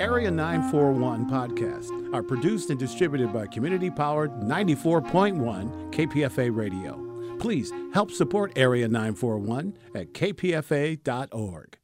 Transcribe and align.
Area 0.00 0.30
941 0.30 1.28
podcasts 1.28 2.14
are 2.14 2.22
produced 2.22 2.70
and 2.70 2.78
distributed 2.78 3.34
by 3.34 3.46
community 3.46 3.90
powered 3.90 4.30
94.1 4.40 5.92
KPFA 5.92 6.56
Radio. 6.56 7.36
Please 7.38 7.70
help 7.92 8.10
support 8.10 8.50
Area 8.56 8.88
941 8.88 9.76
at 9.94 10.14
kpfa.org. 10.14 11.76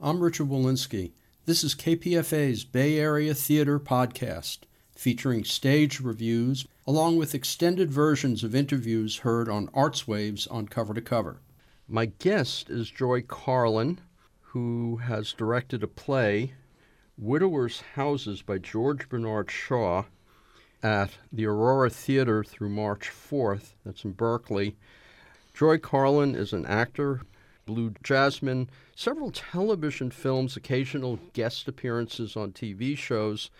I'm 0.00 0.20
Richard 0.20 0.48
Wolinsky. 0.48 1.12
This 1.46 1.62
is 1.62 1.76
KPFA's 1.76 2.64
Bay 2.64 2.98
Area 2.98 3.32
Theater 3.32 3.78
Podcast, 3.78 4.58
featuring 4.96 5.44
stage 5.44 6.00
reviews 6.00 6.66
along 6.84 7.16
with 7.16 7.32
extended 7.32 7.92
versions 7.92 8.42
of 8.42 8.56
interviews 8.56 9.18
heard 9.18 9.48
on 9.48 9.70
Arts 9.72 10.08
Waves 10.08 10.48
on 10.48 10.66
Cover 10.66 10.94
to 10.94 11.00
Cover. 11.00 11.42
My 11.92 12.06
guest 12.06 12.70
is 12.70 12.88
Joy 12.88 13.22
Carlin, 13.22 13.98
who 14.42 14.98
has 14.98 15.32
directed 15.32 15.82
a 15.82 15.88
play, 15.88 16.52
Widowers' 17.18 17.80
Houses 17.96 18.42
by 18.42 18.58
George 18.58 19.08
Bernard 19.08 19.50
Shaw, 19.50 20.04
at 20.84 21.10
the 21.32 21.46
Aurora 21.46 21.90
Theater 21.90 22.44
through 22.44 22.68
March 22.68 23.10
4th. 23.10 23.72
That's 23.84 24.04
in 24.04 24.12
Berkeley. 24.12 24.76
Joy 25.52 25.78
Carlin 25.78 26.36
is 26.36 26.52
an 26.52 26.64
actor, 26.64 27.22
Blue 27.66 27.92
Jasmine, 28.04 28.70
several 28.94 29.32
television 29.32 30.12
films, 30.12 30.56
occasional 30.56 31.18
guest 31.32 31.66
appearances 31.66 32.36
on 32.36 32.52
TV 32.52 32.96
shows. 32.96 33.50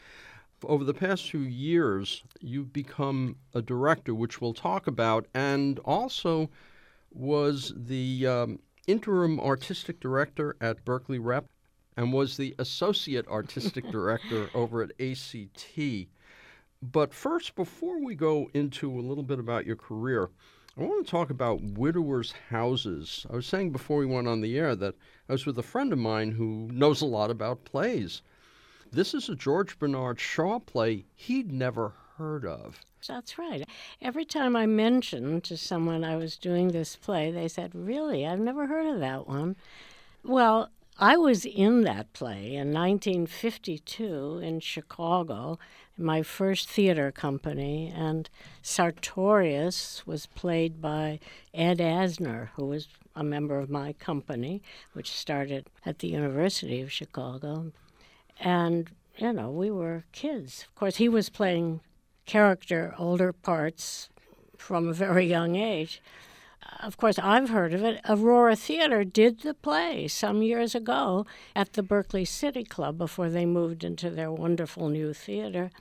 Over 0.62 0.85
the 0.85 0.95
past 0.95 1.29
few 1.29 1.41
years, 1.41 2.23
you've 2.41 2.73
become 2.73 3.35
a 3.55 3.60
director, 3.60 4.15
which 4.15 4.41
we'll 4.41 4.55
talk 4.55 4.87
about, 4.87 5.27
and 5.35 5.80
also 5.80 6.49
was 7.13 7.73
the 7.77 8.27
um, 8.27 8.59
interim 8.87 9.41
artistic 9.41 10.01
director 10.01 10.57
at 10.61 10.85
Berkeley 10.85 11.19
Rep 11.19 11.47
and 11.97 12.13
was 12.13 12.37
the 12.37 12.55
associate 12.59 13.27
artistic 13.29 13.91
director 13.91 14.49
over 14.55 14.83
at 14.83 14.93
ACT. 15.01 16.09
But 16.83 17.13
first, 17.13 17.55
before 17.57 18.02
we 18.02 18.15
go 18.15 18.49
into 18.55 18.91
a 18.99 19.02
little 19.02 19.25
bit 19.25 19.39
about 19.39 19.67
your 19.67 19.77
career, 19.77 20.30
I 20.79 20.83
want 20.83 21.05
to 21.05 21.11
talk 21.11 21.30
about 21.30 21.61
widowers' 21.63 22.33
houses. 22.49 23.27
I 23.29 23.37
was 23.37 23.47
saying 23.47 23.73
before 23.73 23.99
we 23.99 24.07
went 24.07 24.29
on 24.29 24.41
the 24.41 24.57
air 24.57 24.74
that 24.77 24.95
I 25.29 25.33
was 25.33 25.45
with 25.45 25.59
a 25.59 25.63
friend 25.63 25.93
of 25.93 25.99
mine 25.99 26.30
who 26.30 26.69
knows 26.73 27.02
a 27.02 27.07
lot 27.07 27.30
about 27.30 27.65
plays. 27.65 28.23
This 28.91 29.13
is 29.13 29.29
a 29.29 29.37
George 29.37 29.79
Bernard 29.79 30.19
Shaw 30.19 30.59
play 30.59 31.05
he'd 31.15 31.52
never 31.52 31.93
heard 32.21 32.45
of. 32.45 32.79
That's 33.09 33.38
right. 33.38 33.66
Every 34.02 34.26
time 34.26 34.54
I 34.54 34.66
mentioned 34.66 35.43
to 35.45 35.57
someone 35.57 36.04
I 36.04 36.16
was 36.16 36.37
doing 36.37 36.68
this 36.68 36.95
play, 36.95 37.30
they 37.30 37.49
said, 37.49 37.74
Really? 37.74 38.27
I've 38.27 38.38
never 38.38 38.66
heard 38.66 38.87
of 38.87 39.01
that 39.01 39.27
one. 39.27 39.57
Well, 40.23 40.68
I 40.99 41.16
was 41.16 41.46
in 41.46 41.80
that 41.85 42.12
play 42.12 42.54
in 42.54 42.74
1952 42.74 44.40
in 44.43 44.60
Chicago, 44.60 45.59
my 45.96 46.23
first 46.23 46.68
theater 46.68 47.10
company, 47.10 47.90
and 47.96 48.29
Sartorius 48.60 50.07
was 50.07 50.27
played 50.27 50.82
by 50.82 51.21
Ed 51.55 51.79
Asner, 51.79 52.49
who 52.57 52.66
was 52.66 52.87
a 53.16 53.24
member 53.24 53.59
of 53.59 53.71
my 53.71 53.95
company, 53.95 54.62
which 54.93 55.10
started 55.10 55.71
at 55.87 56.01
the 56.01 56.09
University 56.09 56.82
of 56.82 56.93
Chicago. 56.93 57.73
And, 58.38 58.90
you 59.16 59.32
know, 59.32 59.51
we 59.51 59.71
were 59.71 60.05
kids. 60.12 60.66
Of 60.68 60.74
course, 60.74 60.96
he 60.96 61.09
was 61.09 61.30
playing 61.30 61.80
character, 62.31 62.95
older 62.97 63.33
parts 63.33 64.09
from 64.56 64.87
a 64.87 64.93
very 64.93 65.27
young 65.27 65.56
age. 65.56 66.00
Of 66.78 66.97
course, 66.97 67.19
I've 67.19 67.50
heard 67.50 67.75
of 67.75 67.83
it. 67.83 68.00
Aurora 68.09 68.55
Theater 68.55 69.03
did 69.03 69.41
the 69.41 69.53
play 69.53 70.06
some 70.06 70.41
years 70.41 70.77
ago 70.77 71.27
at 71.56 71.73
the 71.73 71.83
Berkeley 71.83 72.25
City 72.25 72.63
Club 72.63 72.97
before 72.97 73.31
they 73.31 73.47
moved 73.47 73.83
into 73.83 74.11
their 74.11 74.31
wonderful 74.31 74.89
new 74.89 75.13
theater. 75.13 75.73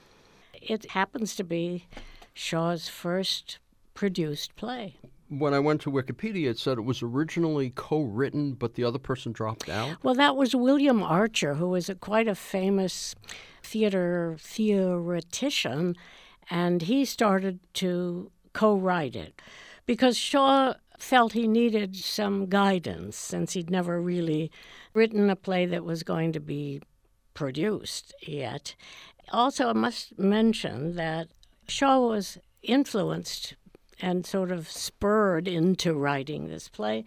It 0.52 0.90
happens 0.90 1.36
to 1.36 1.44
be 1.44 1.86
Shaw's 2.34 2.88
first 2.88 3.60
produced 3.94 4.56
play. 4.56 4.96
When 5.28 5.54
I 5.54 5.60
went 5.60 5.80
to 5.82 5.92
Wikipedia, 5.92 6.50
it 6.50 6.58
said 6.58 6.78
it 6.78 6.84
was 6.84 7.00
originally 7.00 7.70
co 7.70 8.00
written, 8.00 8.54
but 8.54 8.74
the 8.74 8.82
other 8.82 8.98
person 8.98 9.30
dropped 9.30 9.68
out. 9.68 9.98
Well, 10.02 10.14
that 10.14 10.34
was 10.34 10.56
William 10.56 11.00
Archer, 11.00 11.54
who 11.54 11.68
was 11.68 11.88
a, 11.88 11.94
quite 11.94 12.26
a 12.26 12.34
famous 12.34 13.14
theater 13.62 14.36
theoretician 14.40 15.94
and 16.50 16.82
he 16.82 17.04
started 17.04 17.60
to 17.74 18.30
co 18.52 18.76
write 18.76 19.14
it 19.14 19.40
because 19.86 20.16
Shaw 20.16 20.74
felt 20.98 21.32
he 21.32 21.48
needed 21.48 21.96
some 21.96 22.46
guidance 22.46 23.16
since 23.16 23.52
he'd 23.52 23.70
never 23.70 24.00
really 24.00 24.50
written 24.92 25.30
a 25.30 25.36
play 25.36 25.64
that 25.66 25.84
was 25.84 26.02
going 26.02 26.32
to 26.32 26.40
be 26.40 26.82
produced 27.32 28.14
yet. 28.20 28.74
Also, 29.32 29.70
I 29.70 29.72
must 29.72 30.18
mention 30.18 30.96
that 30.96 31.28
Shaw 31.68 32.00
was 32.00 32.38
influenced 32.62 33.54
and 34.02 34.26
sort 34.26 34.50
of 34.50 34.68
spurred 34.68 35.46
into 35.46 35.94
writing 35.94 36.48
this 36.48 36.68
play 36.68 37.04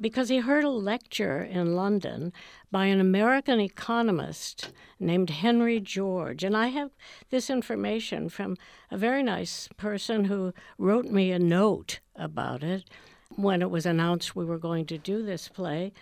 because 0.00 0.28
he 0.28 0.38
heard 0.38 0.64
a 0.64 0.68
lecture 0.68 1.42
in 1.42 1.74
London 1.74 2.32
by 2.70 2.86
an 2.86 3.00
American 3.00 3.60
economist 3.60 4.70
named 5.00 5.30
Henry 5.30 5.80
George. 5.80 6.44
And 6.44 6.56
I 6.56 6.68
have 6.68 6.90
this 7.30 7.48
information 7.48 8.28
from 8.28 8.56
a 8.90 8.98
very 8.98 9.22
nice 9.22 9.68
person 9.76 10.26
who 10.26 10.52
wrote 10.78 11.06
me 11.06 11.30
a 11.30 11.38
note 11.38 12.00
about 12.14 12.62
it 12.62 12.84
when 13.34 13.62
it 13.62 13.70
was 13.70 13.86
announced 13.86 14.36
we 14.36 14.44
were 14.44 14.58
going 14.58 14.86
to 14.86 14.98
do 14.98 15.24
this 15.24 15.48
play. 15.48 15.92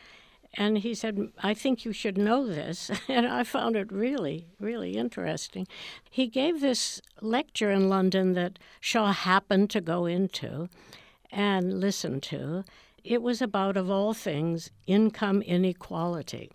And 0.56 0.78
he 0.78 0.94
said, 0.94 1.32
I 1.42 1.52
think 1.52 1.84
you 1.84 1.92
should 1.92 2.16
know 2.16 2.46
this. 2.46 2.90
And 3.08 3.26
I 3.26 3.44
found 3.44 3.76
it 3.76 3.92
really, 3.92 4.46
really 4.60 4.96
interesting. 4.96 5.66
He 6.08 6.26
gave 6.26 6.60
this 6.60 7.00
lecture 7.20 7.70
in 7.70 7.88
London 7.88 8.34
that 8.34 8.58
Shaw 8.80 9.12
happened 9.12 9.70
to 9.70 9.80
go 9.80 10.06
into 10.06 10.68
and 11.30 11.80
listen 11.80 12.20
to. 12.20 12.64
It 13.04 13.20
was 13.20 13.42
about, 13.42 13.76
of 13.76 13.90
all 13.90 14.14
things, 14.14 14.70
income 14.86 15.42
inequality. 15.42 16.50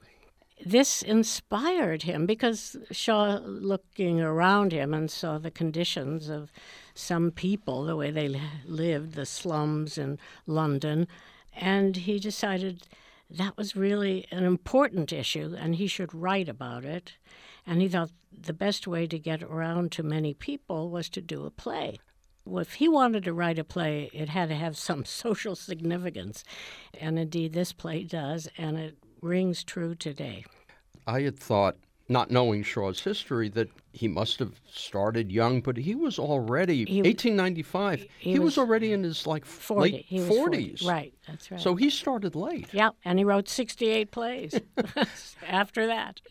This 0.65 1.03
inspired 1.03 2.03
him 2.03 2.25
because 2.25 2.75
Shaw, 2.89 3.39
looking 3.43 4.19
around 4.19 4.73
him 4.73 4.93
and 4.93 5.11
saw 5.11 5.37
the 5.37 5.51
conditions 5.51 6.27
of 6.27 6.51
some 6.95 7.29
people, 7.29 7.83
the 7.83 7.95
way 7.95 8.09
they 8.09 8.41
lived, 8.65 9.13
the 9.13 9.27
slums 9.27 9.97
in 9.97 10.17
London, 10.47 11.07
and 11.55 11.95
he 11.95 12.19
decided 12.19 12.87
that 13.29 13.55
was 13.55 13.75
really 13.75 14.25
an 14.31 14.43
important 14.43 15.13
issue 15.13 15.55
and 15.57 15.75
he 15.75 15.85
should 15.85 16.15
write 16.15 16.49
about 16.49 16.83
it. 16.83 17.13
And 17.65 17.79
he 17.79 17.87
thought 17.87 18.09
the 18.31 18.53
best 18.53 18.87
way 18.87 19.05
to 19.05 19.19
get 19.19 19.43
around 19.43 19.91
to 19.93 20.03
many 20.03 20.33
people 20.33 20.89
was 20.89 21.09
to 21.09 21.21
do 21.21 21.45
a 21.45 21.51
play 21.51 21.99
if 22.57 22.73
he 22.73 22.87
wanted 22.87 23.23
to 23.25 23.33
write 23.33 23.59
a 23.59 23.63
play, 23.63 24.09
it 24.13 24.29
had 24.29 24.49
to 24.49 24.55
have 24.55 24.77
some 24.77 25.05
social 25.05 25.55
significance. 25.55 26.43
And 26.99 27.19
indeed, 27.19 27.53
this 27.53 27.73
play 27.73 28.03
does, 28.03 28.49
and 28.57 28.77
it 28.77 28.97
rings 29.21 29.63
true 29.63 29.95
today. 29.95 30.45
I 31.05 31.21
had 31.21 31.37
thought, 31.37 31.77
not 32.07 32.31
knowing 32.31 32.63
Shaw's 32.63 33.01
history, 33.01 33.49
that 33.49 33.69
he 33.93 34.07
must 34.07 34.39
have 34.39 34.59
started 34.71 35.31
young, 35.31 35.61
but 35.61 35.77
he 35.77 35.95
was 35.95 36.17
already 36.17 36.85
he, 36.85 37.01
1895. 37.01 37.99
He, 37.99 38.31
he 38.31 38.39
was, 38.39 38.45
was, 38.45 38.57
already 38.57 38.93
in 38.93 39.03
his 39.03 39.27
like 39.27 39.45
40. 39.45 39.91
late 39.91 40.09
40s. 40.09 40.27
40. 40.27 40.77
Right, 40.85 41.13
that's 41.27 41.51
right. 41.51 41.59
So 41.59 41.75
he 41.75 41.89
started 41.89 42.35
late. 42.35 42.67
Yeah, 42.71 42.89
and 43.05 43.19
he 43.19 43.25
wrote 43.25 43.47
68 43.47 44.11
plays 44.11 44.59
after 45.47 45.87
that. 45.87 46.21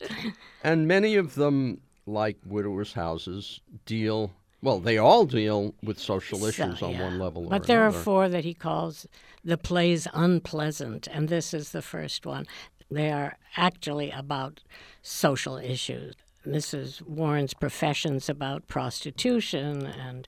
And 0.64 0.88
many 0.88 1.16
of 1.16 1.34
them, 1.34 1.80
like 2.06 2.38
Widowers' 2.44 2.92
Houses, 2.92 3.60
deal 3.86 4.32
well, 4.60 4.80
they 4.80 4.98
all 4.98 5.24
deal 5.24 5.74
with 5.82 5.98
social 5.98 6.44
issues 6.44 6.80
so, 6.80 6.86
on 6.86 6.92
yeah. 6.92 7.02
one 7.04 7.18
level 7.18 7.48
but 7.48 7.66
there 7.66 7.82
another. 7.82 7.98
are 7.98 8.02
four 8.02 8.28
that 8.28 8.44
he 8.44 8.54
calls 8.54 9.06
the 9.44 9.56
plays 9.56 10.08
unpleasant, 10.12 11.06
and 11.06 11.28
this 11.28 11.54
is 11.54 11.70
the 11.70 11.82
first 11.82 12.26
one. 12.26 12.46
They 12.90 13.10
are 13.10 13.36
actually 13.56 14.10
about 14.10 14.60
social 15.02 15.58
issues. 15.58 16.14
Mrs. 16.46 17.02
Warren's 17.02 17.54
profession's 17.54 18.28
about 18.28 18.66
prostitution, 18.68 19.86
and 19.86 20.26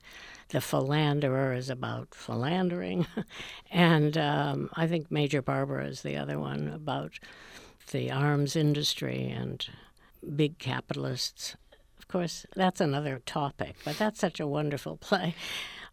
the 0.49 0.61
philanderer 0.61 1.53
is 1.53 1.69
about 1.69 2.13
philandering. 2.13 3.07
and 3.71 4.17
um, 4.17 4.69
I 4.75 4.87
think 4.87 5.11
Major 5.11 5.41
Barbara 5.41 5.87
is 5.87 6.03
the 6.03 6.17
other 6.17 6.39
one 6.39 6.67
about 6.67 7.19
the 7.91 8.11
arms 8.11 8.55
industry 8.55 9.27
and 9.29 9.65
big 10.35 10.59
capitalists 10.59 11.55
course, 12.11 12.45
that's 12.55 12.81
another 12.81 13.21
topic, 13.25 13.75
but 13.85 13.97
that's 13.97 14.19
such 14.19 14.39
a 14.39 14.47
wonderful 14.47 14.97
play. 15.01 15.35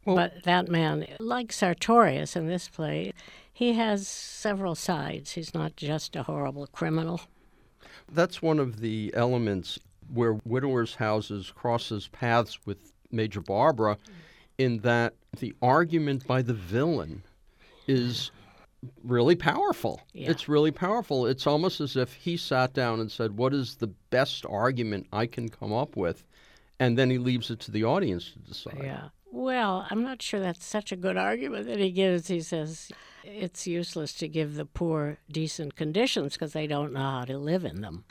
Well, 0.05 0.17
but 0.17 0.45
that 0.45 0.69
man, 0.69 1.07
like 1.19 1.53
Sartorius 1.53 2.37
in 2.37 2.47
this 2.47 2.69
play, 2.69 3.13
he 3.53 3.75
has 3.75 4.07
several 4.07 4.75
sides. 4.75 5.33
He's 5.33 5.53
not 5.53 5.77
just 5.77 6.17
a 6.17 6.23
horrible 6.23 6.67
criminal. 6.69 7.21
That's 8.11 8.41
one 8.41 8.59
of 8.59 8.81
the 8.81 9.13
elements 9.15 9.79
where 10.13 10.39
Widower's 10.45 10.95
Houses 10.95 11.53
crosses 11.55 12.09
paths 12.09 12.59
with 12.65 12.93
Major 13.11 13.41
Barbara, 13.41 13.99
in 14.57 14.79
that 14.79 15.15
the 15.39 15.55
argument 15.61 16.27
by 16.27 16.43
the 16.43 16.55
villain 16.55 17.23
is 17.87 18.31
really 19.03 19.37
powerful. 19.37 20.03
Yeah. 20.13 20.31
It's 20.31 20.49
really 20.49 20.71
powerful. 20.71 21.27
It's 21.27 21.47
almost 21.47 21.81
as 21.81 21.97
if 21.97 22.13
he 22.15 22.37
sat 22.37 22.73
down 22.73 23.01
and 23.01 23.11
said, 23.11 23.37
What 23.37 23.53
is 23.55 23.77
the 23.77 23.89
best 24.11 24.45
argument 24.47 25.07
I 25.13 25.27
can 25.27 25.49
come 25.49 25.73
up 25.73 25.97
with? 25.97 26.25
And 26.81 26.97
then 26.97 27.11
he 27.11 27.19
leaves 27.19 27.51
it 27.51 27.59
to 27.61 27.71
the 27.71 27.85
audience 27.85 28.31
to 28.33 28.39
decide. 28.39 28.81
Yeah. 28.83 29.09
Well, 29.31 29.87
I'm 29.91 30.03
not 30.03 30.23
sure 30.23 30.41
that's 30.41 30.65
such 30.65 30.93
a 30.93 30.97
good 30.97 31.17
argument 31.17 31.67
that 31.67 31.79
he 31.81 31.91
gives. 31.91 32.29
He 32.29 32.41
says 32.41 32.91
it's 33.25 33.67
useless 33.67 34.13
to 34.15 34.29
give 34.29 34.55
the 34.55 34.65
poor 34.65 35.19
decent 35.31 35.77
conditions 35.77 36.35
because 36.35 36.53
they 36.53 36.67
don't 36.67 36.93
know 36.93 37.01
how 37.01 37.25
to 37.25 37.37
live 37.37 37.65
in 37.65 37.81
them. 37.83 38.05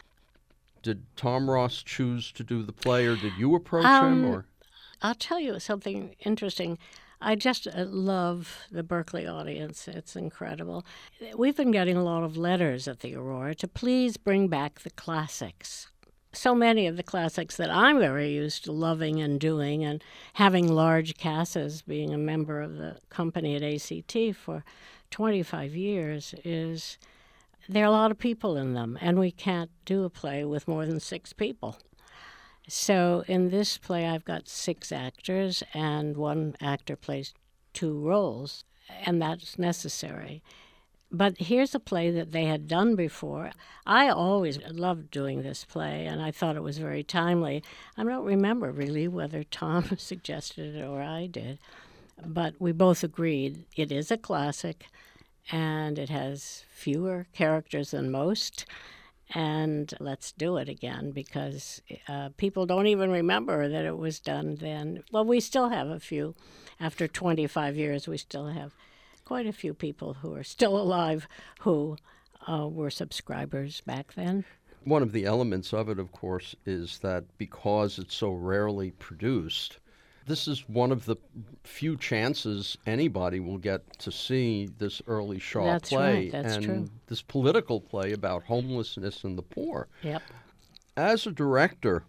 Did 0.84 1.04
Tom 1.16 1.50
Ross 1.50 1.82
choose 1.82 2.32
to 2.34 2.44
do 2.44 2.62
the 2.62 2.72
play, 2.72 3.08
or 3.08 3.16
did 3.16 3.34
you 3.38 3.56
approach 3.56 3.86
Um, 3.86 4.24
him? 4.24 4.32
Or 4.32 4.46
I'll 5.02 5.16
tell 5.16 5.40
you 5.40 5.60
something 5.60 6.16
interesting. 6.24 6.78
I 7.20 7.36
just 7.36 7.68
uh, 7.68 7.86
love 7.86 8.68
the 8.72 8.84
Berkeley 8.84 9.26
audience. 9.26 9.88
It's 9.88 10.16
incredible. 10.16 10.86
We've 11.36 11.58
been 11.58 11.72
getting 11.72 11.98
a 11.98 12.04
lot 12.04 12.24
of 12.24 12.38
letters 12.38 12.88
at 12.88 13.00
the 13.00 13.16
Aurora 13.16 13.56
to 13.56 13.68
please 13.68 14.18
bring 14.18 14.48
back 14.48 14.82
the 14.82 14.92
classics. 14.92 15.88
So 16.34 16.54
many 16.54 16.86
of 16.86 16.98
the 16.98 17.04
classics 17.04 17.58
that 17.58 17.72
I'm 17.72 17.98
very 17.98 18.30
used 18.30 18.66
to 18.66 18.72
loving 18.72 19.20
and 19.20 19.40
doing, 19.40 19.84
and 19.84 20.04
having 20.34 20.68
large 20.68 21.18
casts, 21.18 21.82
being 21.82 22.14
a 22.14 22.18
member 22.18 22.62
of 22.62 22.78
the 22.78 22.98
company 23.10 23.56
at 23.56 23.64
ACT 23.64 24.36
for 24.36 24.64
25 25.10 25.76
years, 25.76 26.36
is 26.44 27.00
there 27.68 27.84
are 27.84 27.88
a 27.88 27.92
lot 27.92 28.12
of 28.12 28.20
people 28.20 28.56
in 28.58 28.74
them, 28.76 28.98
and 29.02 29.18
we 29.18 29.32
can't 29.32 29.72
do 29.86 30.04
a 30.04 30.10
play 30.10 30.46
with 30.46 30.68
more 30.68 30.86
than 30.86 31.00
six 31.00 31.34
people. 31.34 31.78
So 32.68 33.24
in 33.28 33.50
this 33.50 33.78
play, 33.78 34.06
I've 34.06 34.26
got 34.26 34.50
six 34.50 34.92
actors, 34.92 35.64
and 35.74 36.18
one 36.18 36.56
actor 36.60 36.96
plays 36.96 37.34
two 37.74 37.98
roles, 37.98 38.66
and 39.06 39.22
that's 39.22 39.58
necessary. 39.58 40.44
But 41.10 41.38
here's 41.38 41.74
a 41.74 41.80
play 41.80 42.12
that 42.12 42.34
they 42.34 42.44
had 42.44 42.68
done 42.68 42.96
before. 42.96 43.52
I 43.86 44.10
always 44.10 44.60
loved 44.70 45.10
doing 45.10 45.42
this 45.42 45.64
play, 45.64 46.06
and 46.06 46.22
I 46.22 46.32
thought 46.32 46.58
it 46.58 46.64
was 46.64 46.80
very 46.80 47.04
timely. 47.04 47.64
I 47.96 48.04
don't 48.04 48.26
remember 48.26 48.72
really 48.72 49.08
whether 49.08 49.46
Tom 49.46 49.86
suggested 49.98 50.76
it 50.76 50.84
or 50.84 51.02
I 51.02 51.28
did, 51.28 51.60
but 52.26 52.56
we 52.60 52.74
both 52.74 53.04
agreed 53.04 53.64
it 53.78 53.94
is 53.94 54.12
a 54.12 54.18
classic, 54.18 54.88
and 55.50 55.98
it 55.98 56.10
has 56.10 56.66
fewer 56.70 57.28
characters 57.32 57.92
than 57.92 58.12
most 58.12 58.66
and 59.36 59.94
let's 60.00 60.32
do 60.32 60.58
it 60.58 60.70
again 60.70 61.12
because 61.12 61.82
uh, 62.08 62.30
people 62.38 62.66
don't 62.66 62.88
even 62.88 63.12
remember 63.12 63.68
that 63.68 63.86
it 63.86 63.98
was 63.98 64.20
done 64.20 64.56
then. 64.56 65.04
Well, 65.12 65.26
we 65.26 65.40
still 65.40 65.70
have 65.70 65.90
a 65.90 66.00
few. 66.00 66.36
After 66.80 67.08
25 67.08 67.76
years, 67.76 68.08
we 68.08 68.18
still 68.18 68.48
have 68.48 68.74
quite 69.26 69.48
a 69.48 69.52
few 69.52 69.74
people 69.74 70.14
who 70.16 70.34
are 70.36 70.44
still 70.44 70.78
alive 70.78 71.28
who 71.62 71.98
uh, 72.48 72.68
were 72.68 72.90
subscribers 72.90 73.82
back 73.82 74.14
then. 74.14 74.46
one 74.86 75.02
of 75.04 75.12
the 75.12 75.26
elements 75.26 75.74
of 75.74 75.90
it, 75.90 76.00
of 76.00 76.14
course, 76.14 76.56
is 76.66 77.00
that 77.00 77.26
because 77.38 78.00
it's 78.00 78.16
so 78.16 78.32
rarely 78.32 78.92
produced, 78.92 79.80
this 80.28 80.48
is 80.48 80.68
one 80.68 80.92
of 80.92 81.06
the 81.06 81.16
few 81.64 81.98
chances 81.98 82.78
anybody 82.86 83.40
will 83.40 83.58
get 83.58 83.82
to 84.00 84.12
see 84.12 84.70
this 84.78 85.02
early 85.08 85.40
Shaw 85.40 85.66
That's 85.66 85.90
play 85.90 86.30
right, 86.30 86.46
and 86.46 86.64
true. 86.64 86.90
this 87.08 87.22
political 87.22 87.80
play 87.80 88.12
about 88.12 88.44
homelessness 88.44 89.24
and 89.24 89.38
the 89.38 89.42
poor. 89.42 89.88
Yep. 90.04 90.22
As 90.96 91.26
a 91.26 91.32
director, 91.32 92.04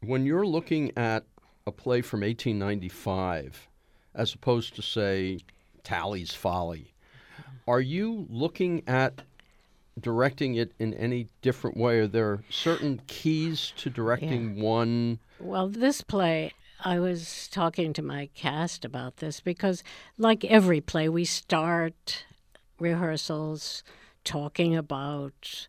when 0.00 0.24
you're 0.24 0.46
looking 0.46 0.92
at 0.96 1.24
a 1.66 1.72
play 1.72 2.00
from 2.00 2.20
1895, 2.20 3.68
as 4.14 4.34
opposed 4.34 4.76
to, 4.76 4.82
say, 4.82 5.38
Tally's 5.82 6.32
Folly, 6.32 6.94
are 7.66 7.80
you 7.80 8.26
looking 8.30 8.82
at 8.86 9.22
directing 10.00 10.54
it 10.54 10.72
in 10.78 10.94
any 10.94 11.28
different 11.42 11.76
way? 11.76 11.98
Are 11.98 12.06
there 12.06 12.40
certain 12.50 13.00
keys 13.06 13.72
to 13.78 13.90
directing 13.90 14.60
one? 14.60 15.18
Well, 15.40 15.68
this 15.68 16.00
play, 16.00 16.52
I 16.84 17.00
was 17.00 17.48
talking 17.48 17.92
to 17.94 18.02
my 18.02 18.28
cast 18.34 18.84
about 18.84 19.16
this 19.16 19.40
because, 19.40 19.82
like 20.16 20.44
every 20.44 20.80
play, 20.80 21.08
we 21.08 21.24
start 21.24 22.24
rehearsals 22.78 23.82
talking 24.24 24.76
about 24.76 25.66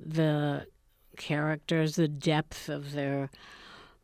the 0.00 0.66
characters, 1.16 1.96
the 1.96 2.08
depth 2.08 2.68
of 2.68 2.92
their 2.92 3.30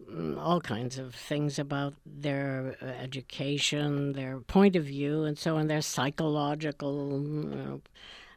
mm, 0.09 0.39
all 0.39 0.61
kinds 0.61 0.99
of 0.99 1.15
things 1.15 1.59
about 1.59 1.95
their 2.07 2.77
uh, 2.81 2.87
education, 2.87 4.13
their 4.13 4.41
point 4.41 4.77
of 4.77 4.85
view, 4.85 5.25
and 5.25 5.39
so 5.39 5.57
on, 5.57 5.67
their 5.67 5.83
psychological 5.83 7.21
mm, 7.21 7.51
you 7.51 7.57
know, 7.57 7.81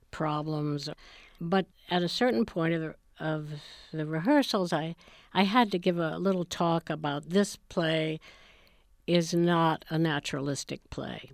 problems. 0.09 0.89
But 1.39 1.67
at 1.91 2.01
a 2.01 2.09
certain 2.09 2.45
point 2.45 2.73
of 2.73 2.81
the, 2.81 2.95
of 3.19 3.49
the 3.91 4.05
rehearsals, 4.05 4.73
I, 4.73 4.95
I 5.33 5.43
had 5.43 5.71
to 5.71 5.79
give 5.79 5.97
a 5.97 6.17
little 6.17 6.45
talk 6.45 6.89
about 6.89 7.29
this 7.29 7.55
play 7.55 8.19
is 9.05 9.33
not 9.33 9.85
a 9.89 9.97
naturalistic 9.97 10.89
play. 10.89 11.31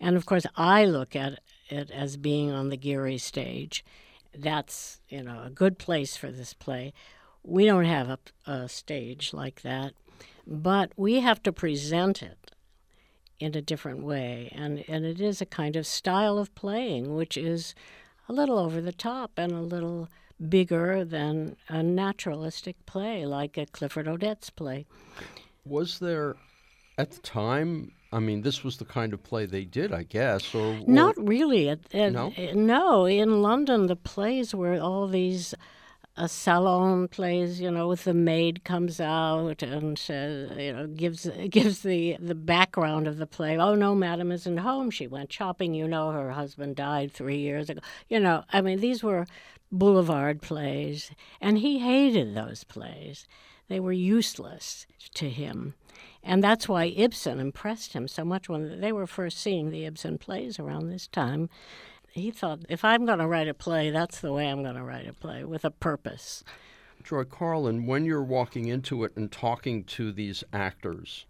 And 0.00 0.16
of 0.16 0.26
course, 0.26 0.46
I 0.56 0.84
look 0.84 1.14
at 1.14 1.40
it 1.68 1.90
as 1.90 2.16
being 2.16 2.50
on 2.50 2.68
the 2.68 2.76
Geary 2.76 3.18
stage. 3.18 3.84
That's, 4.36 5.00
you 5.08 5.22
know, 5.22 5.42
a 5.44 5.50
good 5.50 5.78
place 5.78 6.16
for 6.16 6.30
this 6.30 6.54
play. 6.54 6.92
We 7.42 7.66
don't 7.66 7.84
have 7.84 8.08
a, 8.08 8.18
a 8.50 8.68
stage 8.68 9.32
like 9.32 9.62
that, 9.62 9.92
but 10.46 10.92
we 10.96 11.20
have 11.20 11.42
to 11.44 11.52
present 11.52 12.22
it 12.22 12.50
in 13.38 13.54
a 13.54 13.62
different 13.62 14.02
way. 14.02 14.50
And, 14.54 14.84
and 14.88 15.04
it 15.04 15.20
is 15.20 15.40
a 15.40 15.46
kind 15.46 15.76
of 15.76 15.86
style 15.86 16.38
of 16.38 16.54
playing, 16.54 17.14
which 17.14 17.36
is 17.36 17.74
a 18.28 18.32
little 18.32 18.58
over 18.58 18.80
the 18.80 18.92
top 18.92 19.32
and 19.36 19.52
a 19.52 19.60
little 19.60 20.08
bigger 20.48 21.04
than 21.04 21.56
a 21.68 21.82
naturalistic 21.82 22.76
play, 22.86 23.26
like 23.26 23.56
a 23.56 23.66
Clifford 23.66 24.06
Odets 24.06 24.54
play. 24.54 24.86
Was 25.64 25.98
there, 25.98 26.36
at 26.98 27.10
the 27.12 27.20
time, 27.20 27.92
I 28.12 28.18
mean, 28.20 28.42
this 28.42 28.62
was 28.62 28.76
the 28.76 28.84
kind 28.84 29.12
of 29.12 29.22
play 29.22 29.46
they 29.46 29.64
did, 29.64 29.92
I 29.92 30.02
guess, 30.04 30.54
or, 30.54 30.74
or 30.76 30.78
Not 30.86 31.14
really. 31.18 31.68
It, 31.68 31.80
it- 31.90 32.10
No? 32.12 32.32
it- 32.36 32.54
no, 32.54 33.06
in 33.06 33.42
London, 33.42 33.86
the 33.86 33.96
plays 33.96 34.54
were 34.54 34.78
all 34.80 35.08
these 35.08 35.54
uh, 36.16 36.28
salon 36.28 37.08
plays. 37.08 37.60
You 37.60 37.72
know, 37.72 37.88
with 37.88 38.04
the 38.04 38.14
maid 38.14 38.62
comes 38.62 39.00
out 39.00 39.64
and 39.64 39.98
says, 39.98 40.56
you 40.56 40.72
know, 40.72 40.86
gives 40.86 41.28
gives 41.50 41.80
the 41.80 42.16
the 42.20 42.36
background 42.36 43.08
of 43.08 43.16
the 43.16 43.26
play. 43.26 43.56
Oh 43.58 43.74
no, 43.74 43.96
madam 43.96 44.30
isn't 44.30 44.58
home. 44.58 44.90
She 44.92 45.08
went 45.08 45.32
shopping. 45.32 45.74
You 45.74 45.88
know, 45.88 46.12
her 46.12 46.30
husband 46.30 46.76
died 46.76 47.10
three 47.10 47.38
years 47.38 47.68
ago. 47.68 47.80
You 48.08 48.20
know, 48.20 48.44
I 48.52 48.60
mean, 48.60 48.78
these 48.78 49.02
were 49.02 49.26
boulevard 49.78 50.40
plays, 50.40 51.10
and 51.40 51.58
he 51.58 51.78
hated 51.78 52.34
those 52.34 52.64
plays. 52.64 53.26
They 53.68 53.80
were 53.80 53.92
useless 53.92 54.86
to 55.14 55.28
him. 55.28 55.74
And 56.22 56.42
that's 56.42 56.68
why 56.68 56.86
Ibsen 56.86 57.38
impressed 57.38 57.92
him 57.92 58.08
so 58.08 58.24
much 58.24 58.48
when 58.48 58.80
they 58.80 58.92
were 58.92 59.06
first 59.06 59.38
seeing 59.38 59.70
the 59.70 59.84
Ibsen 59.84 60.18
plays 60.18 60.58
around 60.58 60.88
this 60.88 61.06
time. 61.06 61.50
He 62.10 62.30
thought, 62.30 62.60
if 62.68 62.84
I'm 62.84 63.04
going 63.04 63.18
to 63.18 63.26
write 63.26 63.48
a 63.48 63.54
play, 63.54 63.90
that's 63.90 64.20
the 64.20 64.32
way 64.32 64.48
I'm 64.48 64.62
going 64.62 64.76
to 64.76 64.84
write 64.84 65.08
a 65.08 65.12
play 65.12 65.44
with 65.44 65.64
a 65.64 65.70
purpose. 65.70 66.44
Joy 67.02 67.24
Carlin, 67.24 67.86
when 67.86 68.04
you're 68.04 68.22
walking 68.22 68.68
into 68.68 69.04
it 69.04 69.12
and 69.16 69.30
talking 69.30 69.84
to 69.84 70.12
these 70.12 70.44
actors 70.52 71.26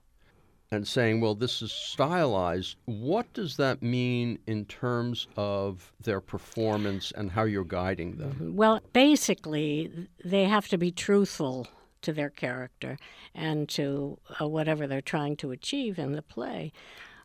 and 0.75 0.87
saying, 0.87 1.21
well, 1.21 1.35
this 1.35 1.63
is 1.63 1.73
stylized, 1.73 2.77
what 2.85 3.33
does 3.33 3.57
that 3.57 3.83
mean 3.83 4.39
in 4.47 4.65
terms 4.67 5.27
of 5.37 5.93
their 6.01 6.21
performance 6.21 7.13
and 7.17 7.31
how 7.31 7.45
you're 7.45 7.65
guiding 7.65 8.17
them? 8.17 8.53
Well, 8.55 8.81
basically, 8.93 10.09
they 10.25 10.45
have 10.45 10.69
to 10.69 10.79
be 10.79 10.91
truthful 10.91 11.69
to 12.03 12.13
their 12.13 12.31
character 12.31 12.99
and 13.35 13.69
to 13.71 14.19
uh, 14.41 14.47
whatever 14.47 14.87
they're 14.87 15.01
trying 15.01 15.37
to 15.37 15.51
achieve 15.51 15.99
in 15.99 16.13
the 16.13 16.23
play. 16.23 16.73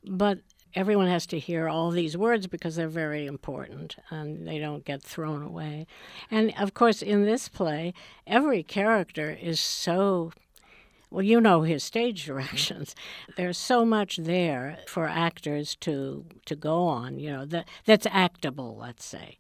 But 0.06 0.39
everyone 0.75 1.08
has 1.08 1.25
to 1.27 1.39
hear 1.39 1.68
all 1.68 1.91
these 1.91 2.15
words 2.15 2.48
because 2.48 2.75
they're 2.75 2.88
very 2.88 3.25
important 3.25 3.96
and 4.10 4.48
they 4.48 4.60
don't 4.60 4.86
get 4.86 5.01
thrown 5.01 5.41
away. 5.41 5.88
And 6.29 6.53
of 6.58 6.74
course, 6.74 7.01
in 7.01 7.25
this 7.25 7.50
play, 7.50 7.94
every 8.27 8.63
character 8.63 9.32
is 9.32 9.60
so 9.60 10.32
well, 11.12 11.24
you 11.24 11.42
know 11.42 11.63
his 11.63 11.84
stage 11.84 12.25
directions. 12.25 12.96
There's 13.36 13.58
so 13.58 13.86
much 13.86 14.18
there 14.18 14.80
for 14.88 15.08
actors 15.08 15.75
to 15.82 16.25
to 16.46 16.56
go 16.56 16.84
on. 16.88 17.20
You 17.20 17.32
know 17.32 17.46
that 17.46 17.68
that's 17.86 18.08
actable. 18.10 18.78
Let's 18.80 19.06
say. 19.06 19.38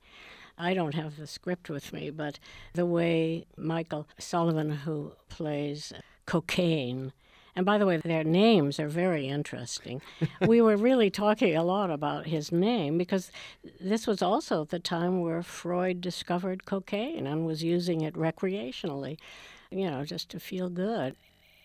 I 0.61 0.73
don't 0.73 0.93
have 0.93 1.15
the 1.15 1.25
script 1.25 1.69
with 1.69 1.93
me, 1.93 2.09
but 2.09 2.37
the 2.73 2.85
way 2.85 3.45
Michael 3.55 4.09
Sullivan, 4.17 4.71
who 4.71 5.13
plays 5.29 5.93
Cokane, 6.27 7.13
and 7.55 7.65
by 7.65 7.77
the 7.77 7.85
way, 7.85 7.97
their 7.97 8.23
names 8.23 8.79
are 8.79 8.87
very 8.87 9.27
interesting. 9.27 10.01
we 10.47 10.61
were 10.61 10.77
really 10.77 11.09
talking 11.09 11.55
a 11.55 11.63
lot 11.63 11.89
about 11.89 12.27
his 12.27 12.51
name 12.51 12.97
because 12.97 13.31
this 13.79 14.05
was 14.05 14.21
also 14.21 14.65
the 14.65 14.79
time 14.79 15.21
where 15.21 15.41
Freud 15.41 16.01
discovered 16.01 16.65
cocaine 16.65 17.25
and 17.25 17.45
was 17.45 17.63
using 17.63 18.01
it 18.01 18.13
recreationally, 18.13 19.17
you 19.71 19.89
know, 19.89 20.05
just 20.05 20.29
to 20.29 20.39
feel 20.39 20.69
good. 20.69 21.15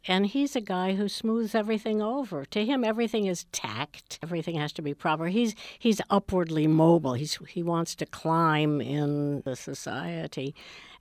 And 0.07 0.27
he's 0.27 0.55
a 0.55 0.61
guy 0.61 0.95
who 0.95 1.09
smooths 1.09 1.55
everything 1.55 2.03
over. 2.03 2.45
To 2.47 2.65
him, 2.65 2.85
everything 2.85 3.25
is 3.25 3.45
tact. 3.53 4.19
Everything 4.23 4.57
has 4.57 4.73
to 4.75 4.83
be 4.83 4.93
proper. 4.93 5.29
He's 5.29 5.55
he's 5.79 6.01
upwardly 6.11 6.67
mobile. 6.67 7.15
He's 7.15 7.39
he 7.49 7.63
wants 7.63 7.95
to 7.97 8.07
climb 8.07 8.81
in 8.81 9.41
the 9.43 9.57
society. 9.57 10.55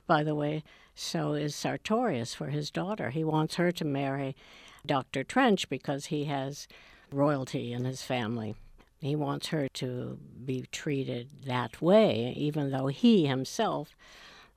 By 0.07 0.23
the 0.23 0.35
way, 0.35 0.63
so 0.95 1.33
is 1.33 1.55
Sartorius 1.55 2.33
for 2.33 2.47
his 2.47 2.71
daughter. 2.71 3.09
He 3.09 3.23
wants 3.23 3.55
her 3.55 3.71
to 3.73 3.85
marry 3.85 4.35
Dr. 4.85 5.23
Trench 5.23 5.69
because 5.69 6.07
he 6.07 6.25
has 6.25 6.67
royalty 7.11 7.73
in 7.73 7.85
his 7.85 8.01
family. 8.01 8.55
He 8.99 9.15
wants 9.17 9.47
her 9.47 9.67
to 9.67 10.17
be 10.45 10.65
treated 10.71 11.45
that 11.45 11.81
way, 11.81 12.33
even 12.37 12.71
though 12.71 12.87
he 12.87 13.27
himself, 13.27 13.97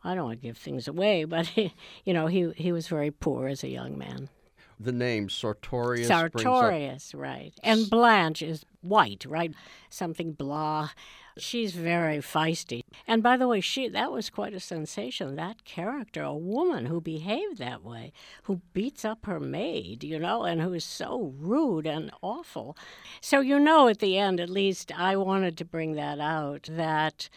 I 0.05 0.15
don't 0.15 0.26
want 0.26 0.41
to 0.41 0.47
give 0.47 0.57
things 0.57 0.87
away, 0.87 1.25
but 1.25 1.47
he, 1.47 1.75
you 2.05 2.15
know, 2.15 2.29
he 2.29 2.53
he 2.57 2.71
was 2.71 2.87
very 2.87 3.11
poor 3.11 3.49
as 3.49 3.65
a 3.65 3.69
young 3.69 3.99
man. 3.99 4.29
The 4.78 4.92
name 4.92 5.28
Sartorius. 5.28 6.09
Sartorius, 6.09 7.14
right? 7.14 7.52
And 7.62 7.88
Blanche 7.88 8.42
is 8.42 8.64
white, 8.83 9.25
right? 9.26 9.52
Something 9.88 10.33
blah. 10.33 10.90
She's 11.38 11.73
very 11.73 12.18
feisty. 12.18 12.83
And 13.06 13.23
by 13.23 13.37
the 13.37 13.49
way, 13.49 13.61
she 13.61 13.88
that 13.88 14.12
was 14.12 14.30
quite 14.30 14.54
a 14.54 14.61
sensation. 14.61 15.37
That 15.37 15.64
character, 15.64 16.23
a 16.23 16.35
woman 16.35 16.87
who 16.87 17.00
behaved 17.00 17.59
that 17.59 17.83
way, 17.83 18.12
who 18.45 18.61
beats 18.73 19.04
up 19.04 19.26
her 19.26 19.40
maid, 19.40 20.04
you 20.04 20.18
know, 20.18 20.45
and 20.45 20.61
who 20.61 20.73
is 20.73 20.85
so 20.85 21.35
rude 21.38 21.87
and 21.87 22.11
awful. 22.23 22.76
So 23.21 23.40
you 23.40 23.59
know 23.59 23.88
at 23.88 23.99
the 23.99 24.18
end 24.18 24.40
at 24.40 24.50
least 24.50 24.92
I 24.97 25.16
wanted 25.16 25.56
to 25.59 25.64
bring 25.64 25.92
that 25.92 26.21
out 26.21 26.68
that 26.73 27.28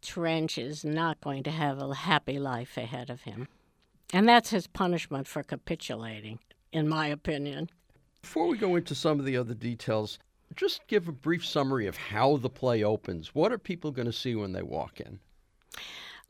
Trench 0.00 0.58
is 0.58 0.84
not 0.84 1.20
going 1.20 1.42
to 1.42 1.50
have 1.50 1.80
a 1.80 1.94
happy 1.94 2.38
life 2.38 2.76
ahead 2.76 3.10
of 3.10 3.22
him. 3.22 3.48
And 4.12 4.28
that's 4.28 4.50
his 4.50 4.66
punishment 4.66 5.26
for 5.26 5.42
capitulating, 5.42 6.38
in 6.72 6.88
my 6.88 7.08
opinion. 7.08 7.70
Before 8.22 8.46
we 8.46 8.58
go 8.58 8.76
into 8.76 8.94
some 8.94 9.18
of 9.18 9.24
the 9.24 9.36
other 9.36 9.54
details, 9.54 10.18
just 10.56 10.86
give 10.86 11.08
a 11.08 11.12
brief 11.12 11.46
summary 11.46 11.86
of 11.86 11.96
how 11.96 12.36
the 12.36 12.50
play 12.50 12.82
opens. 12.82 13.34
What 13.34 13.52
are 13.52 13.58
people 13.58 13.90
going 13.90 14.06
to 14.06 14.12
see 14.12 14.34
when 14.34 14.52
they 14.52 14.62
walk 14.62 15.00
in? 15.00 15.20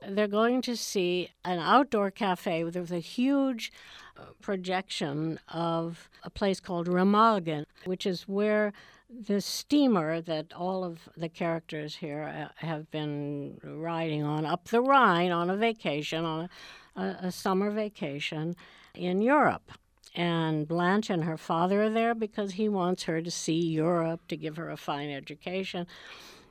They're 0.07 0.28
going 0.28 0.62
to 0.62 0.76
see 0.76 1.30
an 1.45 1.59
outdoor 1.59 2.11
cafe 2.11 2.62
with 2.62 2.76
a 2.76 3.00
huge 3.00 3.73
uh, 4.16 4.26
projection 4.40 5.40
of 5.49 6.09
a 6.23 6.30
place 6.30 6.61
called 6.61 6.87
Remagen, 6.87 7.64
which 7.85 8.07
is 8.07 8.23
where 8.23 8.73
the 9.11 9.40
steamer 9.40 10.21
that 10.21 10.52
all 10.52 10.85
of 10.85 11.09
the 11.16 11.28
characters 11.28 11.97
here 11.97 12.23
uh, 12.23 12.66
have 12.66 12.90
been 12.90 13.59
riding 13.64 14.23
on 14.23 14.45
up 14.45 14.68
the 14.68 14.83
Rhine 14.83 15.33
on 15.33 15.50
a 15.50 15.57
vacation, 15.57 16.25
on 16.25 16.49
a, 16.95 17.02
a 17.23 17.33
summer 17.33 17.71
vacation 17.71 18.54
in 18.95 19.21
Europe. 19.21 19.73
And 20.19 20.67
Blanche 20.67 21.11
and 21.11 21.23
her 21.23 21.37
father 21.37 21.85
are 21.85 21.91
there 21.91 22.13
because 22.13 22.55
he 22.55 22.69
wants 22.69 23.05
her 23.05 23.23
to 23.23 23.31
see 23.31 23.61
Europe, 23.61 24.27
to 24.27 24.37
give 24.37 24.57
her 24.57 24.69
a 24.69 24.77
fine 24.77 25.11
education. 25.11 25.87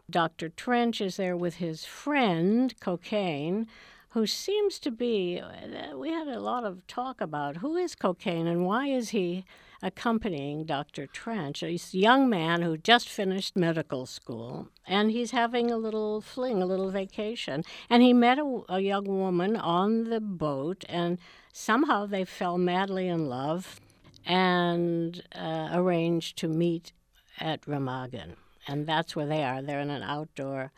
Dr. 0.09 0.47
Trench 0.47 1.01
is 1.01 1.17
there 1.17 1.35
with 1.35 1.55
his 1.55 1.83
friend, 1.83 2.73
Cokane, 2.79 3.67
who 4.11 4.25
seems 4.25 4.79
to 4.79 4.89
be, 4.89 5.41
uh, 5.41 5.97
we 5.97 6.11
had 6.11 6.29
a 6.29 6.39
lot 6.39 6.63
of 6.63 6.87
talk 6.87 7.19
about 7.19 7.57
who 7.57 7.75
is 7.75 7.93
Cokane 7.93 8.47
and 8.47 8.65
why 8.65 8.87
is 8.87 9.09
he 9.09 9.43
accompanying 9.81 10.63
Dr. 10.63 11.05
Trench. 11.05 11.61
A 11.61 11.77
young 11.91 12.29
man 12.29 12.61
who 12.61 12.77
just 12.77 13.09
finished 13.09 13.57
medical 13.57 14.05
school, 14.05 14.69
and 14.87 15.11
he's 15.11 15.31
having 15.31 15.69
a 15.69 15.77
little 15.77 16.21
fling, 16.21 16.61
a 16.61 16.65
little 16.65 16.89
vacation. 16.89 17.63
And 17.89 18.01
he 18.01 18.13
met 18.13 18.39
a, 18.39 18.61
a 18.69 18.79
young 18.79 19.05
woman 19.05 19.57
on 19.57 20.05
the 20.05 20.21
boat, 20.21 20.85
and 20.87 21.19
somehow 21.57 22.05
they 22.05 22.23
fell 22.23 22.57
madly 22.57 23.07
in 23.07 23.27
love 23.27 23.79
and 24.25 25.23
uh, 25.35 25.69
arranged 25.73 26.37
to 26.37 26.47
meet 26.47 26.91
at 27.39 27.61
Remagen. 27.61 28.35
And 28.67 28.85
that's 28.85 29.15
where 29.15 29.25
they 29.25 29.43
are. 29.43 29.61
They're 29.61 29.79
in 29.79 29.89
an 29.89 30.03
outdoor 30.03 30.71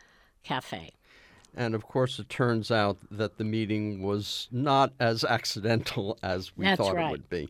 cafe. 0.44 0.92
And 1.56 1.76
of 1.76 1.84
course, 1.84 2.20
it 2.20 2.30
turns 2.30 2.72
out 2.72 2.98
that 3.12 3.38
the 3.38 3.44
meeting 3.44 4.04
was 4.04 4.48
not 4.52 4.94
as 5.00 5.24
accidental 5.24 6.18
as 6.24 6.56
we 6.56 6.66
That's 6.66 6.80
thought 6.80 6.96
right. 6.96 7.08
it 7.08 7.12
would 7.12 7.30
be. 7.30 7.50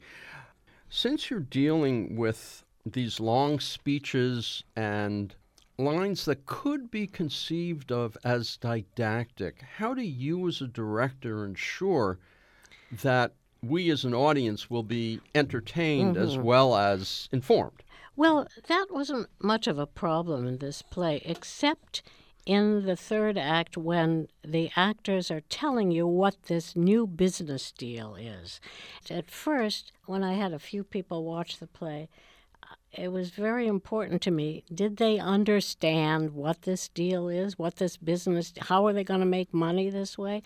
Since 0.90 1.30
you're 1.30 1.42
dealing 1.42 2.16
with 2.16 2.64
these 2.86 3.20
long 3.20 3.60
speeches 3.60 4.64
and 4.76 5.36
lines 5.78 6.26
that 6.26 6.46
could 6.46 6.90
be 6.90 7.06
conceived 7.06 7.92
of 7.92 8.18
as 8.24 8.58
didactic, 8.58 9.64
how 9.78 9.94
do 9.94 10.02
you, 10.02 10.48
as 10.48 10.62
a 10.62 10.68
director, 10.68 11.46
ensure 11.46 12.18
that 12.92 13.34
we 13.62 13.90
as 13.90 14.06
an 14.06 14.14
audience 14.14 14.70
will 14.70 14.84
be 14.84 15.20
entertained 15.36 16.18
as 16.18 16.34
Mm-hmm. 16.34 16.44
well 16.44 16.76
as 16.76 17.28
informed? 17.32 17.84
Well, 18.16 18.48
that 18.68 18.88
wasn't 18.90 19.28
much 19.40 19.68
of 19.68 19.78
a 19.80 19.88
problem 19.88 20.46
in 20.48 20.58
this 20.58 20.82
play, 20.82 21.22
except 21.26 22.02
in 22.46 22.86
the 22.86 22.96
third 22.96 23.38
act 23.38 23.78
when 23.78 24.28
the 24.44 24.72
actors 24.76 25.30
are 25.30 25.42
telling 25.42 25.92
you 25.92 26.08
what 26.08 26.44
this 26.44 26.76
new 26.76 27.06
business 27.06 27.72
deal 27.72 28.16
is. 28.16 28.60
At 29.10 29.30
first, 29.30 29.92
when 30.06 30.24
I 30.24 30.34
had 30.34 30.52
a 30.54 30.60
few 30.60 30.84
people 30.84 31.24
watch 31.26 31.60
the 31.60 31.68
play, 31.68 32.10
uh, 32.64 32.76
it 32.92 33.10
was 33.12 33.30
very 33.30 33.68
important 33.68 34.22
to 34.24 34.32
me. 34.32 34.64
Did 34.74 34.98
they 34.98 35.20
understand 35.20 36.32
what 36.34 36.64
this 36.64 36.88
deal 36.90 37.30
is? 37.30 37.60
What 37.60 37.76
this 37.76 37.98
business? 37.98 38.54
How 38.60 38.88
are 38.88 38.94
they 38.94 39.04
going 39.04 39.20
to 39.22 39.26
make 39.26 39.54
money 39.54 39.90
this 39.90 40.18
way? 40.18 40.42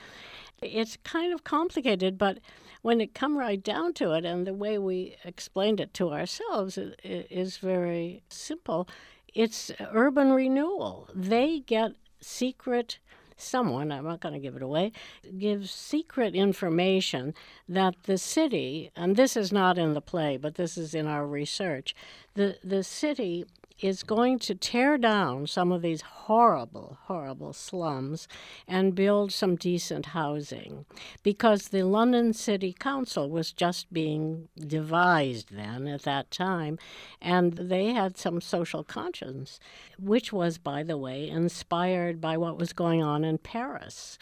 It's 0.64 0.98
kind 1.04 1.34
of 1.34 1.44
complicated, 1.44 2.18
but 2.18 2.40
when 2.82 3.02
it 3.02 3.14
come 3.14 3.38
right 3.38 3.64
down 3.64 3.94
to 3.94 4.12
it, 4.14 4.26
and 4.26 4.46
the 4.46 4.54
way 4.54 4.78
we 4.78 5.16
explained 5.24 5.80
it 5.80 5.94
to 5.96 6.12
ourselves 6.12 6.78
is 7.04 7.58
very 7.58 8.24
simple. 8.30 8.88
It's 9.34 9.72
urban 9.92 10.32
renewal. 10.32 11.10
They 11.14 11.60
get 11.60 11.94
secret. 12.22 13.00
Someone, 13.36 13.92
I'm 13.92 14.04
not 14.04 14.20
going 14.20 14.36
to 14.36 14.40
give 14.40 14.56
it 14.56 14.62
away, 14.62 14.92
gives 15.38 15.72
secret 15.72 16.36
information 16.36 17.34
that 17.68 17.96
the 18.04 18.18
city, 18.18 18.92
and 18.96 19.16
this 19.16 19.36
is 19.36 19.52
not 19.52 19.78
in 19.78 19.96
the 19.96 20.02
play, 20.02 20.38
but 20.38 20.56
this 20.56 20.78
is 20.78 20.94
in 20.94 21.08
our 21.08 21.26
research, 21.26 21.96
the, 22.36 22.58
the 22.64 22.84
city 22.84 23.46
is 23.84 24.04
going 24.04 24.40
to 24.40 24.56
tear 24.56 24.98
down 24.98 25.46
some 25.46 25.72
of 25.72 25.82
these 25.82 26.02
horrible, 26.02 26.98
horrible 27.04 27.52
slums 27.52 28.28
and 28.68 28.96
build 28.96 29.32
some 29.32 29.56
decent 29.56 30.08
housing 30.08 30.86
because 31.22 31.68
the 31.68 31.84
London 31.84 32.32
City 32.34 32.74
Council 32.74 33.30
was 33.30 33.52
just 33.52 33.92
being 33.92 34.48
devised 34.58 35.54
then 35.54 35.88
at 35.88 36.04
that 36.04 36.32
time, 36.32 36.80
and 37.22 37.54
they 37.54 37.88
had 37.94 38.18
some 38.18 38.40
social 38.40 38.84
conscience, 38.84 39.60
which 40.00 40.32
was, 40.32 40.58
by 40.58 40.84
the 40.84 40.98
way, 40.98 41.28
inspired 41.28 42.22
by 42.22 42.38
what 42.38 42.58
was 42.58 42.72
going 42.72 43.04
on 43.04 43.24
in 43.24 43.38
Paris 43.38 44.18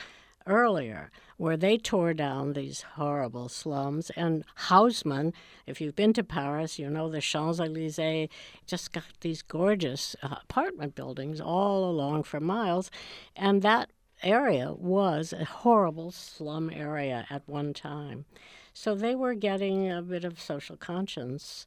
earlier, 0.52 1.10
where 1.38 1.58
they 1.58 1.78
tore 1.78 2.14
down 2.14 2.54
these 2.54 2.82
horrible 2.96 3.50
slums. 3.50 4.12
And 4.16 4.44
Haussmann, 4.68 5.34
if 5.66 5.82
you've 5.82 5.96
been 5.96 6.14
to 6.14 6.24
Paris, 6.24 6.78
you 6.78 6.90
know 6.90 7.10
the 7.10 7.22
Champs 7.22 7.60
Elysees 7.60 8.30
just 8.68 8.92
got 8.92 9.06
these 9.22 9.42
gorgeous 9.42 10.16
uh, 10.22 10.36
apartment 10.44 10.94
buildings 10.94 11.40
all 11.42 11.90
along 11.90 12.24
for 12.24 12.40
miles. 12.40 12.92
And 13.36 13.62
that 13.62 13.90
area 14.22 14.74
was 14.74 15.34
a 15.34 15.46
horrible 15.46 16.12
slum 16.12 16.70
area 16.70 17.26
at 17.30 17.48
one 17.48 17.74
time. 17.74 18.26
So 18.74 18.94
they 18.94 19.16
were 19.16 19.34
getting 19.34 19.92
a 19.92 20.02
bit 20.02 20.24
of 20.24 20.40
social 20.40 20.78
conscience. 20.78 21.66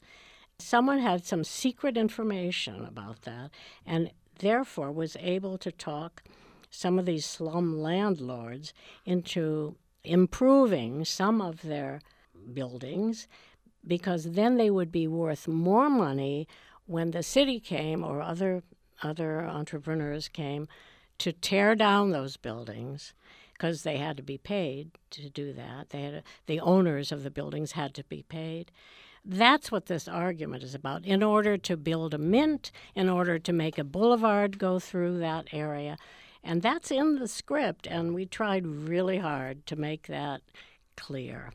Someone 0.59 1.01
had 1.01 1.25
some 1.25 1.43
secret 1.43 1.97
information 1.97 2.85
about 2.85 3.23
that 3.23 3.51
and 3.85 4.11
therefore 4.39 4.93
was 4.93 5.17
able 5.21 5.59
to 5.59 5.73
talk 5.73 6.23
some 6.75 6.99
of 6.99 7.07
these 7.07 7.25
slum 7.25 7.79
landlords 7.81 8.73
into 9.05 9.77
improving 10.03 11.05
some 11.05 11.41
of 11.41 11.63
their 11.63 12.01
buildings 12.53 13.27
because 13.87 14.33
then 14.33 14.57
they 14.57 14.71
would 14.71 14.93
be 14.93 15.07
worth 15.07 15.49
more 15.49 15.89
money 15.89 16.47
when 16.87 17.13
the 17.13 17.23
city 17.23 17.61
came 17.61 18.05
or 18.05 18.21
other 18.21 18.63
other 19.03 19.43
entrepreneurs 19.43 20.29
came 20.29 20.69
to 21.19 21.33
tear 21.33 21.75
down 21.75 22.11
those 22.11 22.37
buildings 22.37 23.13
because 23.53 23.83
they 23.83 23.99
had 23.99 24.17
to 24.17 24.23
be 24.23 24.39
paid 24.39 24.91
to 25.11 25.29
do 25.31 25.53
that. 25.53 25.91
They 25.91 26.03
had 26.03 26.23
the 26.47 26.61
owners 26.61 27.13
of 27.13 27.23
the 27.23 27.31
buildings 27.31 27.73
had 27.73 27.95
to 27.95 28.05
be 28.05 28.23
paid. 28.23 28.71
That's 29.25 29.71
what 29.73 29.87
this 29.87 30.07
argument 30.07 30.63
is 30.63 30.75
about. 30.75 31.05
In 31.05 31.23
order 31.23 31.57
to 31.57 31.77
build 31.77 32.15
a 32.15 32.19
mint, 32.19 32.71
in 32.95 33.09
order 33.09 33.39
to 33.39 33.53
make 33.53 33.79
a 33.79 33.85
boulevard 33.85 34.59
go 34.59 34.79
through 34.79 35.19
that 35.19 35.49
area, 35.53 35.97
and 36.45 36.63
that's 36.63 36.91
in 36.91 37.17
the 37.19 37.27
script, 37.27 37.87
and 37.87 38.15
we 38.15 38.27
tried 38.27 38.67
really 38.67 39.19
hard 39.19 39.67
to 39.67 39.77
make 39.77 40.07
that 40.07 40.43
clear. 40.97 41.51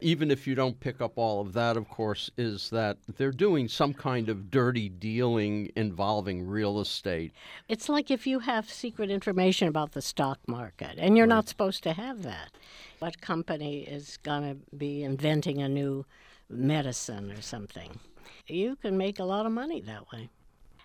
even 0.00 0.30
if 0.30 0.46
you 0.46 0.54
don't 0.54 0.78
pick 0.80 1.00
up 1.00 1.12
all 1.16 1.40
of 1.40 1.52
that, 1.54 1.76
of 1.76 1.88
course, 1.88 2.30
is 2.36 2.68
that 2.70 2.98
they're 3.16 3.30
doing 3.30 3.68
some 3.68 3.94
kind 3.94 4.28
of 4.28 4.50
dirty 4.50 4.88
dealing 4.88 5.70
involving 5.76 6.46
real 6.46 6.78
estate. 6.80 7.32
It's 7.68 7.88
like 7.88 8.10
if 8.10 8.26
you 8.26 8.40
have 8.40 8.68
secret 8.68 9.10
information 9.10 9.66
about 9.66 9.92
the 9.92 10.02
stock 10.02 10.38
market, 10.46 10.96
and 10.98 11.16
you're 11.16 11.26
not 11.26 11.48
supposed 11.48 11.82
to 11.84 11.92
have 11.94 12.22
that. 12.22 12.50
What 12.98 13.20
company 13.20 13.80
is 13.82 14.18
going 14.18 14.42
to 14.42 14.76
be 14.76 15.02
inventing 15.02 15.62
a 15.62 15.68
new 15.68 16.04
medicine 16.50 17.30
or 17.32 17.40
something. 17.40 17.98
You 18.46 18.76
can 18.76 18.98
make 18.98 19.18
a 19.18 19.24
lot 19.24 19.46
of 19.46 19.52
money 19.52 19.80
that 19.82 20.12
way. 20.12 20.28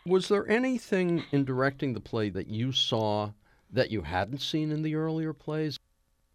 Was 0.06 0.27
there 0.27 0.48
anything 0.50 1.24
in 1.32 1.46
directing 1.46 1.94
the 1.94 2.00
play 2.00 2.29
that 2.29 2.48
you 2.48 2.72
saw 2.72 3.32
that 3.72 3.91
you 3.91 4.01
hadn't 4.01 4.41
seen 4.41 4.72
in 4.72 4.82
the 4.82 4.96
earlier 4.96 5.34
plays? 5.34 5.77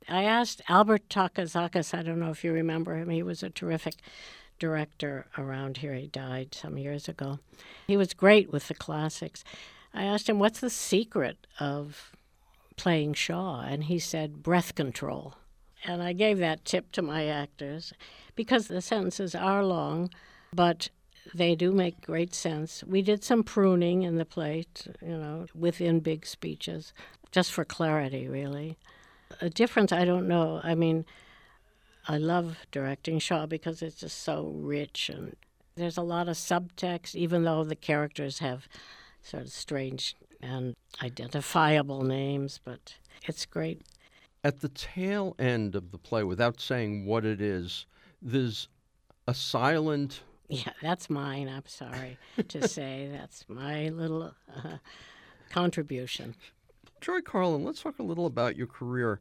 I 0.09 0.25
asked 0.25 0.61
Albert 0.69 1.09
Takazauckas, 1.09 1.97
I 1.97 2.03
don't 2.03 2.21
know 2.21 2.31
if 2.31 2.45
you 2.45 2.53
remember 2.53 2.97
him, 2.97 3.09
he 3.09 3.23
was 3.23 3.43
a 3.43 3.51
terrific 3.51 3.95
director 4.59 5.27
around 5.37 5.79
here. 5.79 5.95
He 5.95 6.07
died 6.07 6.55
some 6.55 6.79
years 6.79 7.09
ago. 7.09 7.39
He 7.87 7.97
was 7.97 8.15
great 8.15 8.53
with 8.53 8.69
the 8.69 8.75
classics. 8.75 9.45
I 9.93 10.05
asked 10.05 10.29
him, 10.29 10.39
What's 10.39 10.61
the 10.61 10.71
secret 10.71 11.47
of 11.59 12.13
playing 12.77 13.15
Shaw? 13.15 13.63
And 13.63 13.85
he 13.85 13.99
said, 13.99 14.43
Breath 14.43 14.75
control. 14.75 15.35
And 15.85 16.03
I 16.03 16.13
gave 16.13 16.39
that 16.39 16.65
tip 16.65 16.93
to 16.93 17.03
my 17.03 17.27
actors 17.27 17.93
because 18.35 18.69
the 18.69 18.81
sentences 18.81 19.35
are 19.35 19.65
long, 19.65 20.11
but 20.53 20.89
they 21.33 21.55
do 21.55 21.73
make 21.73 22.05
great 22.05 22.35
sense. 22.35 22.85
We 22.85 23.03
did 23.03 23.25
some 23.25 23.43
pruning 23.43 24.03
in 24.03 24.17
the 24.17 24.25
play, 24.25 24.65
you 25.01 25.17
know, 25.17 25.47
within 25.55 26.01
big 26.01 26.27
speeches, 26.27 26.93
just 27.33 27.53
for 27.53 27.65
clarity, 27.65 28.29
really. 28.29 28.77
A 29.41 29.49
difference, 29.49 29.93
I 29.93 30.05
don't 30.05 30.29
know. 30.29 30.61
I 30.63 30.75
mean, 30.75 31.05
I 32.07 32.19
love 32.19 32.59
directing 32.71 33.19
Shaw 33.19 33.47
because 33.47 33.81
it's 33.81 34.01
just 34.01 34.23
so 34.23 34.53
rich 34.55 35.09
and 35.09 35.37
there's 35.77 35.97
a 35.97 36.03
lot 36.03 36.29
of 36.29 36.37
subtext, 36.37 37.15
even 37.15 37.45
though 37.45 37.65
the 37.65 37.77
characters 37.77 38.39
have 38.39 38.69
sort 39.23 39.45
of 39.45 39.51
strange 39.51 40.15
and 40.41 40.75
identifiable 41.03 42.03
names, 42.03 42.61
but 42.65 42.95
it's 43.27 43.47
great. 43.47 43.83
At 44.45 44.61
the 44.61 44.69
tail 44.69 45.35
end 45.39 45.75
of 45.75 45.91
the 45.91 45.99
play, 45.99 46.23
without 46.23 46.61
saying 46.61 47.07
what 47.07 47.25
it 47.25 47.41
is, 47.41 47.87
there's 48.21 48.69
a 49.27 49.35
silent. 49.35 50.21
Yeah, 50.49 50.73
that's 50.83 51.09
mine. 51.09 51.49
I'm 51.49 51.67
sorry 51.67 52.19
to 52.49 52.69
say. 52.69 53.09
That's 53.13 53.45
my 53.49 53.89
little 53.89 54.35
uh, 54.55 54.77
contribution. 55.51 56.35
Joy 57.01 57.21
Carlin, 57.21 57.65
let's 57.65 57.83
talk 57.83 57.99
a 57.99 58.03
little 58.03 58.27
about 58.27 58.57
your 58.57 58.67
career. 58.67 59.21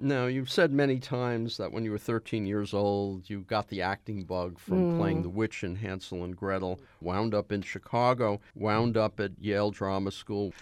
Now, 0.00 0.26
you've 0.26 0.50
said 0.50 0.72
many 0.72 0.98
times 0.98 1.56
that 1.56 1.72
when 1.72 1.84
you 1.84 1.90
were 1.90 1.98
13 1.98 2.46
years 2.46 2.72
old, 2.72 3.28
you 3.28 3.40
got 3.40 3.68
the 3.68 3.82
acting 3.82 4.24
bug 4.24 4.58
from 4.58 4.92
mm. 4.92 4.98
playing 4.98 5.22
the 5.22 5.28
witch 5.28 5.64
in 5.64 5.76
Hansel 5.76 6.24
and 6.24 6.36
Gretel, 6.36 6.80
wound 7.00 7.34
up 7.34 7.50
in 7.50 7.62
Chicago, 7.62 8.40
wound 8.54 8.96
up 8.96 9.18
at 9.18 9.32
Yale 9.40 9.70
Drama 9.70 10.10
School. 10.10 10.52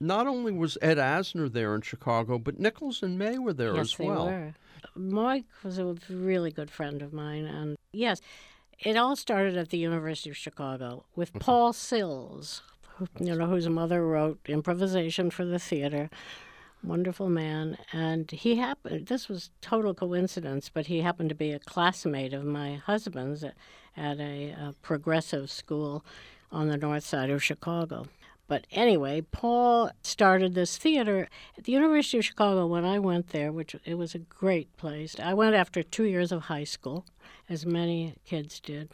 Not 0.00 0.26
only 0.26 0.52
was 0.52 0.78
Ed 0.80 0.96
Asner 0.96 1.52
there 1.52 1.74
in 1.74 1.82
Chicago, 1.82 2.38
but 2.38 2.58
Nichols 2.58 3.02
and 3.02 3.18
May 3.18 3.38
were 3.38 3.52
there 3.52 3.76
yes, 3.76 3.92
as 3.92 3.98
well. 3.98 4.26
They 4.26 4.32
were. 4.32 4.54
Mike 4.94 5.44
was 5.62 5.78
a 5.78 5.94
really 6.08 6.50
good 6.50 6.70
friend 6.70 7.02
of 7.02 7.12
mine, 7.12 7.44
and 7.44 7.76
yes, 7.92 8.20
it 8.80 8.96
all 8.96 9.16
started 9.16 9.56
at 9.56 9.70
the 9.70 9.78
University 9.78 10.30
of 10.30 10.36
Chicago 10.36 11.04
with 11.14 11.30
mm-hmm. 11.30 11.38
Paul 11.38 11.72
Sills, 11.72 12.62
you 13.18 13.34
know, 13.34 13.46
whose 13.46 13.68
mother 13.68 14.06
wrote 14.06 14.40
improvisation 14.46 15.30
for 15.30 15.44
the 15.44 15.58
theater 15.58 16.10
wonderful 16.82 17.28
man. 17.28 17.78
And 17.92 18.30
he 18.30 18.56
happened, 18.56 19.06
this 19.06 19.28
was 19.28 19.50
total 19.60 19.94
coincidence, 19.94 20.70
but 20.72 20.86
he 20.86 21.00
happened 21.00 21.28
to 21.30 21.34
be 21.34 21.52
a 21.52 21.58
classmate 21.58 22.32
of 22.32 22.44
my 22.44 22.76
husband's 22.76 23.44
at, 23.44 23.54
at 23.96 24.18
a, 24.18 24.50
a, 24.50 24.74
progressive 24.82 25.50
school 25.50 26.04
on 26.50 26.68
the 26.68 26.76
north 26.76 27.04
side 27.04 27.30
of 27.30 27.42
Chicago. 27.42 28.06
But 28.50 28.66
anyway, 28.72 29.20
Paul 29.20 29.92
started 30.02 30.56
this 30.56 30.76
theater 30.76 31.28
at 31.56 31.62
the 31.62 31.70
University 31.70 32.18
of 32.18 32.24
Chicago 32.24 32.66
when 32.66 32.84
I 32.84 32.98
went 32.98 33.28
there, 33.28 33.52
which 33.52 33.76
it 33.84 33.94
was 33.94 34.12
a 34.12 34.18
great 34.18 34.76
place. 34.76 35.14
I 35.22 35.34
went 35.34 35.54
after 35.54 35.84
two 35.84 36.02
years 36.02 36.32
of 36.32 36.42
high 36.42 36.64
school, 36.64 37.06
as 37.48 37.64
many 37.64 38.16
kids 38.24 38.58
did. 38.58 38.90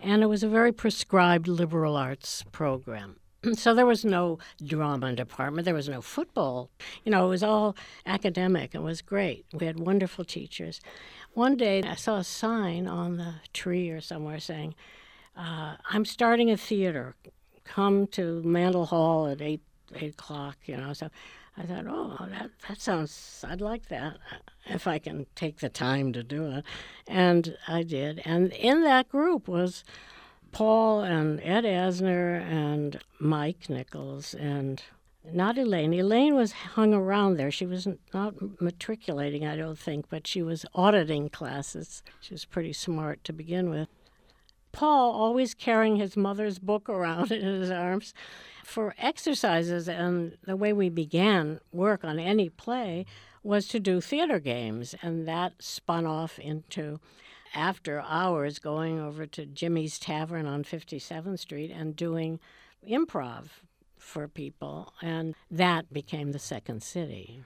And 0.00 0.24
it 0.24 0.26
was 0.26 0.42
a 0.42 0.48
very 0.48 0.72
prescribed 0.72 1.46
liberal 1.46 1.96
arts 1.96 2.42
program. 2.50 3.20
So 3.54 3.72
there 3.72 3.86
was 3.86 4.04
no 4.04 4.38
drama 4.64 5.12
department. 5.12 5.64
There 5.64 5.74
was 5.74 5.88
no 5.88 6.02
football. 6.02 6.68
You 7.04 7.12
know, 7.12 7.26
it 7.26 7.28
was 7.28 7.44
all 7.44 7.76
academic. 8.04 8.74
It 8.74 8.82
was 8.82 9.00
great. 9.00 9.46
We 9.52 9.66
had 9.66 9.78
wonderful 9.78 10.24
teachers. 10.24 10.80
One 11.34 11.56
day 11.56 11.84
I 11.84 11.94
saw 11.94 12.16
a 12.16 12.24
sign 12.24 12.88
on 12.88 13.16
the 13.16 13.34
tree 13.52 13.90
or 13.90 14.00
somewhere 14.00 14.40
saying, 14.40 14.74
uh, 15.36 15.76
I'm 15.88 16.04
starting 16.04 16.50
a 16.50 16.56
theater. 16.56 17.14
Come 17.64 18.06
to 18.08 18.42
Mandel 18.42 18.86
Hall 18.86 19.26
at 19.26 19.40
8, 19.40 19.60
8 19.94 20.10
o'clock, 20.10 20.56
you 20.64 20.76
know. 20.76 20.92
So 20.92 21.10
I 21.56 21.62
thought, 21.62 21.86
oh, 21.86 22.16
that, 22.30 22.50
that 22.68 22.80
sounds, 22.80 23.44
I'd 23.46 23.60
like 23.60 23.88
that 23.88 24.18
if 24.66 24.86
I 24.86 24.98
can 24.98 25.26
take 25.34 25.58
the 25.58 25.68
time 25.68 26.12
to 26.14 26.22
do 26.22 26.46
it. 26.46 26.64
And 27.06 27.56
I 27.68 27.82
did. 27.82 28.22
And 28.24 28.52
in 28.52 28.82
that 28.82 29.08
group 29.08 29.48
was 29.48 29.84
Paul 30.50 31.02
and 31.02 31.40
Ed 31.42 31.64
Asner 31.64 32.40
and 32.40 33.00
Mike 33.18 33.68
Nichols 33.68 34.34
and 34.34 34.82
not 35.30 35.56
Elaine. 35.56 35.94
Elaine 35.94 36.34
was 36.34 36.52
hung 36.52 36.92
around 36.92 37.36
there. 37.36 37.50
She 37.50 37.66
was 37.66 37.86
not 38.12 38.60
matriculating, 38.60 39.46
I 39.46 39.56
don't 39.56 39.78
think, 39.78 40.06
but 40.08 40.26
she 40.26 40.42
was 40.42 40.66
auditing 40.74 41.28
classes. 41.28 42.02
She 42.20 42.34
was 42.34 42.44
pretty 42.44 42.72
smart 42.72 43.22
to 43.24 43.32
begin 43.32 43.70
with. 43.70 43.88
Paul, 44.72 45.12
always 45.12 45.54
carrying 45.54 45.96
his 45.96 46.16
mother's 46.16 46.58
book 46.58 46.88
around 46.88 47.30
in 47.32 47.60
his 47.60 47.70
arms 47.70 48.14
for 48.64 48.94
exercises, 48.98 49.88
and 49.88 50.36
the 50.44 50.56
way 50.56 50.72
we 50.72 50.88
began 50.88 51.60
work 51.72 52.04
on 52.04 52.18
any 52.18 52.48
play 52.48 53.06
was 53.42 53.66
to 53.68 53.80
do 53.80 54.00
theater 54.00 54.38
games, 54.38 54.94
and 55.02 55.26
that 55.28 55.54
spun 55.60 56.06
off 56.06 56.38
into 56.38 57.00
after 57.54 58.00
hours 58.06 58.58
going 58.58 58.98
over 58.98 59.26
to 59.26 59.44
Jimmy's 59.44 59.98
Tavern 59.98 60.46
on 60.46 60.64
57th 60.64 61.38
Street 61.38 61.70
and 61.70 61.94
doing 61.94 62.40
improv 62.88 63.48
for 63.98 64.26
people. 64.26 64.92
And 65.02 65.34
that 65.50 65.92
became 65.92 66.32
the 66.32 66.38
second 66.38 66.82
city. 66.82 67.42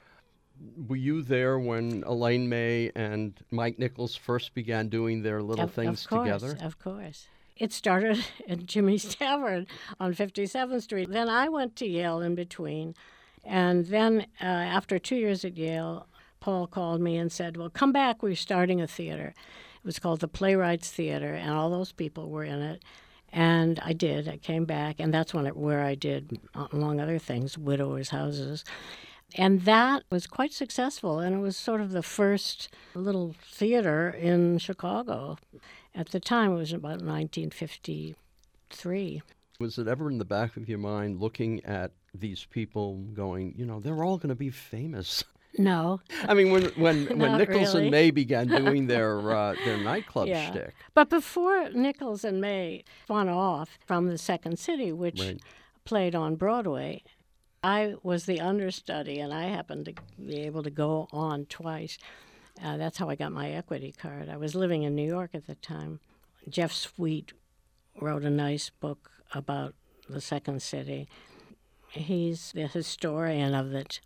Were 0.89 0.97
you 0.97 1.23
there 1.23 1.59
when 1.59 2.03
Elaine 2.07 2.49
May 2.49 2.91
and 2.95 3.35
Mike 3.51 3.79
Nichols 3.79 4.17
first 4.17 4.55
began 4.55 4.89
doing 4.89 5.23
their 5.23 5.43
little 5.43 5.65
of, 5.65 5.73
things 5.73 6.05
of 6.05 6.11
course, 6.11 6.25
together? 6.25 6.59
Of 6.61 6.79
course. 6.79 7.27
It 7.57 7.73
started 7.73 8.25
at 8.49 8.67
Jimmy's 8.67 9.15
Tavern 9.15 9.67
on 9.99 10.15
57th 10.15 10.83
Street. 10.83 11.11
Then 11.11 11.29
I 11.29 11.49
went 11.49 11.77
to 11.77 11.87
Yale 11.87 12.21
in 12.21 12.35
between. 12.35 12.95
And 13.45 13.87
then 13.87 14.27
uh, 14.41 14.45
after 14.45 14.99
two 14.99 15.17
years 15.17 15.45
at 15.45 15.57
Yale, 15.57 16.07
Paul 16.41 16.67
called 16.67 17.01
me 17.01 17.17
and 17.17 17.31
said, 17.31 17.57
Well, 17.57 17.71
come 17.71 17.93
back. 17.93 18.23
We're 18.23 18.37
starting 18.37 18.81
a 18.81 18.87
theater. 18.87 19.35
It 19.77 19.85
was 19.87 19.99
called 19.99 20.21
the 20.21 20.29
Playwrights 20.29 20.91
Theater, 20.91 21.35
and 21.35 21.53
all 21.53 21.71
those 21.71 21.93
people 21.93 22.29
were 22.29 22.45
in 22.45 22.61
it. 22.61 22.83
And 23.33 23.79
I 23.81 23.93
did. 23.93 24.29
I 24.29 24.37
came 24.37 24.65
back, 24.65 24.97
and 24.99 25.13
that's 25.13 25.33
when 25.35 25.47
it, 25.47 25.57
where 25.57 25.83
I 25.83 25.95
did, 25.95 26.41
among 26.73 27.01
other 27.01 27.19
things, 27.19 27.57
widowers' 27.59 28.11
houses. 28.11 28.65
And 29.35 29.63
that 29.63 30.05
was 30.11 30.27
quite 30.27 30.53
successful, 30.53 31.19
and 31.19 31.35
it 31.35 31.41
was 31.41 31.57
sort 31.57 31.81
of 31.81 31.91
the 31.91 32.03
first 32.03 32.69
little 32.95 33.35
theater 33.43 34.09
in 34.09 34.59
Chicago. 34.59 35.39
At 35.95 36.11
the 36.11 36.21
time, 36.21 36.53
it 36.53 36.57
was 36.57 36.73
about 36.73 37.03
1953. 37.03 39.23
Was 39.59 39.79
it 39.79 39.89
ever 39.89 40.11
in 40.11 40.19
the 40.19 40.25
back 40.25 40.57
of 40.57 40.69
your 40.69 40.79
mind 40.79 41.21
looking 41.21 41.65
at 41.65 41.93
these 42.15 42.45
people 42.45 42.99
going, 43.15 43.55
you 43.57 43.67
know, 43.67 43.81
they're 43.81 44.05
all 44.05 44.19
going 44.19 44.29
to 44.29 44.35
be 44.35 44.51
famous? 44.51 45.25
No. 45.59 46.01
I 46.29 46.35
mean, 46.35 46.51
when 46.51 46.65
when 46.77 47.07
when 47.19 47.39
Nichols 47.39 47.75
really. 47.75 47.85
and 47.85 47.91
May 47.91 48.11
began 48.11 48.49
doing 48.49 48.87
their 48.87 49.31
uh, 49.31 49.55
their 49.65 49.79
nightclub 49.79 50.29
yeah. 50.29 50.51
shtick. 50.51 50.75
But 50.95 51.09
before 51.09 51.71
Nichols 51.71 52.25
and 52.25 52.41
May 52.41 52.85
spun 53.05 53.29
off 53.29 53.79
from 53.87 54.09
the 54.09 54.19
Second 54.19 54.59
City, 54.59 54.93
which 54.93 55.21
right. 55.21 55.41
played 55.85 56.15
on 56.15 56.37
Broadway, 56.37 57.03
I 57.67 57.97
was 58.05 58.27
the 58.27 58.41
understudy, 58.41 59.19
and 59.19 59.35
I 59.35 59.47
happened 59.47 59.87
to 59.87 59.95
be 60.25 60.43
able 60.43 60.63
to 60.63 60.71
go 60.71 61.09
on 61.11 61.47
twice. 61.47 61.99
Uh, 62.63 62.77
that's 62.77 62.97
how 62.97 63.11
I 63.11 63.17
got 63.17 63.33
my 63.33 63.51
equity 63.51 63.91
card. 63.91 64.29
I 64.29 64.37
was 64.37 64.55
living 64.55 64.85
in 64.85 64.95
New 64.95 65.05
York 65.05 65.31
at 65.35 65.49
the 65.49 65.57
time. 65.57 65.99
Jeff 66.49 66.73
Sweet 66.73 67.33
wrote 68.01 68.23
a 68.23 68.31
nice 68.31 68.71
book 68.71 69.11
about 69.35 69.75
the 70.09 70.21
Second 70.21 70.63
City. 70.63 71.09
He's 71.89 72.53
the 72.53 72.69
historian 72.69 73.53
of 73.53 73.75
it. 73.75 73.99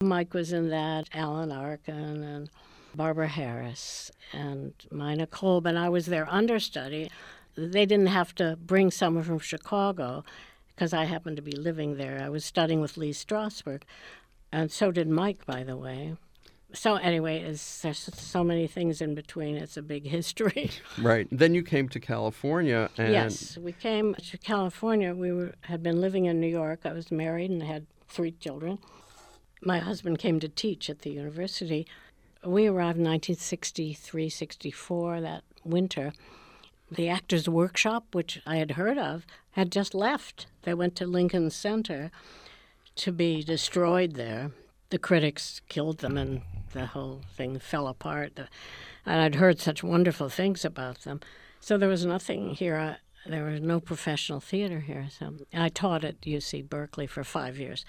Mike 0.00 0.34
was 0.34 0.52
in 0.52 0.70
that, 0.70 1.08
Alan 1.14 1.52
Arkin 1.52 2.24
and 2.24 2.50
Barbara 2.96 3.28
Harris 3.28 4.10
and 4.32 4.72
Mina 4.90 5.28
Kolb, 5.28 5.66
and 5.66 5.78
I 5.78 5.88
was 5.88 6.06
their 6.06 6.28
understudy. 6.28 7.12
They 7.56 7.86
didn't 7.86 8.08
have 8.08 8.34
to 8.36 8.58
bring 8.60 8.90
someone 8.90 9.22
from 9.22 9.38
Chicago 9.38 10.24
because 10.80 10.94
I 10.94 11.04
happened 11.04 11.36
to 11.36 11.42
be 11.42 11.52
living 11.52 11.98
there. 11.98 12.22
I 12.24 12.30
was 12.30 12.42
studying 12.42 12.80
with 12.80 12.96
Lee 12.96 13.10
Strasberg, 13.10 13.82
and 14.50 14.72
so 14.72 14.90
did 14.90 15.10
Mike, 15.10 15.44
by 15.44 15.62
the 15.62 15.76
way. 15.76 16.16
So 16.72 16.94
anyway, 16.94 17.42
there's 17.42 17.60
so 18.14 18.42
many 18.42 18.66
things 18.66 19.02
in 19.02 19.14
between. 19.14 19.56
It's 19.56 19.76
a 19.76 19.82
big 19.82 20.06
history. 20.18 20.70
right. 20.96 21.28
Then 21.30 21.54
you 21.54 21.62
came 21.62 21.90
to 21.90 22.00
California. 22.00 22.88
And 22.96 23.12
yes, 23.12 23.58
we 23.58 23.72
came 23.72 24.14
to 24.14 24.38
California. 24.38 25.12
We 25.14 25.32
were, 25.32 25.52
had 25.62 25.82
been 25.82 26.00
living 26.00 26.24
in 26.24 26.40
New 26.40 26.48
York. 26.48 26.80
I 26.86 26.94
was 26.94 27.12
married 27.12 27.50
and 27.50 27.62
had 27.62 27.86
three 28.08 28.32
children 28.32 28.78
my 29.62 29.78
husband 29.78 30.18
came 30.18 30.40
to 30.40 30.48
teach 30.48 30.88
at 30.88 31.00
the 31.00 31.10
university. 31.10 31.86
We 32.44 32.66
arrived 32.66 32.98
in 32.98 33.04
1963, 33.04 34.28
64. 34.28 35.20
That 35.20 35.44
winter, 35.64 36.12
the 36.90 37.08
Actors 37.08 37.48
Workshop, 37.48 38.14
which 38.14 38.40
I 38.46 38.56
had 38.56 38.72
heard 38.72 38.98
of, 38.98 39.26
had 39.52 39.72
just 39.72 39.94
left. 39.94 40.46
They 40.62 40.74
went 40.74 40.96
to 40.96 41.06
Lincoln 41.06 41.50
Center 41.50 42.10
to 42.96 43.12
be 43.12 43.42
destroyed 43.42 44.14
there. 44.14 44.52
The 44.90 44.98
critics 44.98 45.60
killed 45.68 45.98
them, 45.98 46.16
and 46.16 46.42
the 46.72 46.86
whole 46.86 47.22
thing 47.36 47.58
fell 47.58 47.88
apart. 47.88 48.38
And 49.06 49.20
I'd 49.22 49.36
heard 49.36 49.60
such 49.60 49.82
wonderful 49.82 50.28
things 50.28 50.64
about 50.64 51.00
them. 51.00 51.20
So 51.60 51.76
there 51.76 51.88
was 51.88 52.04
nothing 52.04 52.50
here. 52.50 52.76
Uh, 52.76 52.94
there 53.26 53.44
was 53.44 53.60
no 53.60 53.80
professional 53.80 54.40
theater 54.40 54.80
here. 54.80 55.08
So 55.10 55.34
I 55.52 55.68
taught 55.68 56.04
at 56.04 56.20
UC 56.22 56.68
Berkeley 56.68 57.06
for 57.06 57.22
five 57.22 57.58
years, 57.58 57.84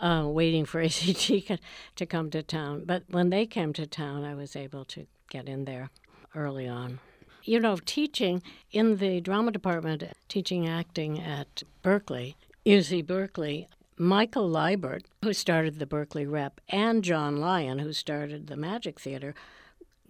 uh, 0.00 0.24
waiting 0.26 0.64
for 0.64 0.80
ACT 0.82 1.60
to 1.96 2.06
come 2.06 2.30
to 2.30 2.42
town. 2.42 2.84
But 2.84 3.04
when 3.08 3.30
they 3.30 3.46
came 3.46 3.72
to 3.74 3.86
town, 3.86 4.24
I 4.24 4.34
was 4.34 4.56
able 4.56 4.84
to 4.86 5.06
get 5.30 5.48
in 5.48 5.64
there 5.64 5.90
early 6.34 6.68
on. 6.68 6.98
You 7.42 7.60
know, 7.60 7.76
teaching 7.84 8.42
in 8.70 8.98
the 8.98 9.20
drama 9.20 9.50
department, 9.50 10.04
teaching 10.28 10.68
acting 10.68 11.18
at 11.18 11.62
Berkeley, 11.82 12.36
UC 12.66 13.06
Berkeley, 13.06 13.66
Michael 13.96 14.48
Leibert, 14.48 15.04
who 15.22 15.32
started 15.32 15.78
the 15.78 15.86
Berkeley 15.86 16.26
Rep, 16.26 16.60
and 16.68 17.02
John 17.04 17.36
Lion, 17.36 17.78
who 17.78 17.92
started 17.92 18.46
the 18.46 18.56
Magic 18.56 19.00
Theater, 19.00 19.34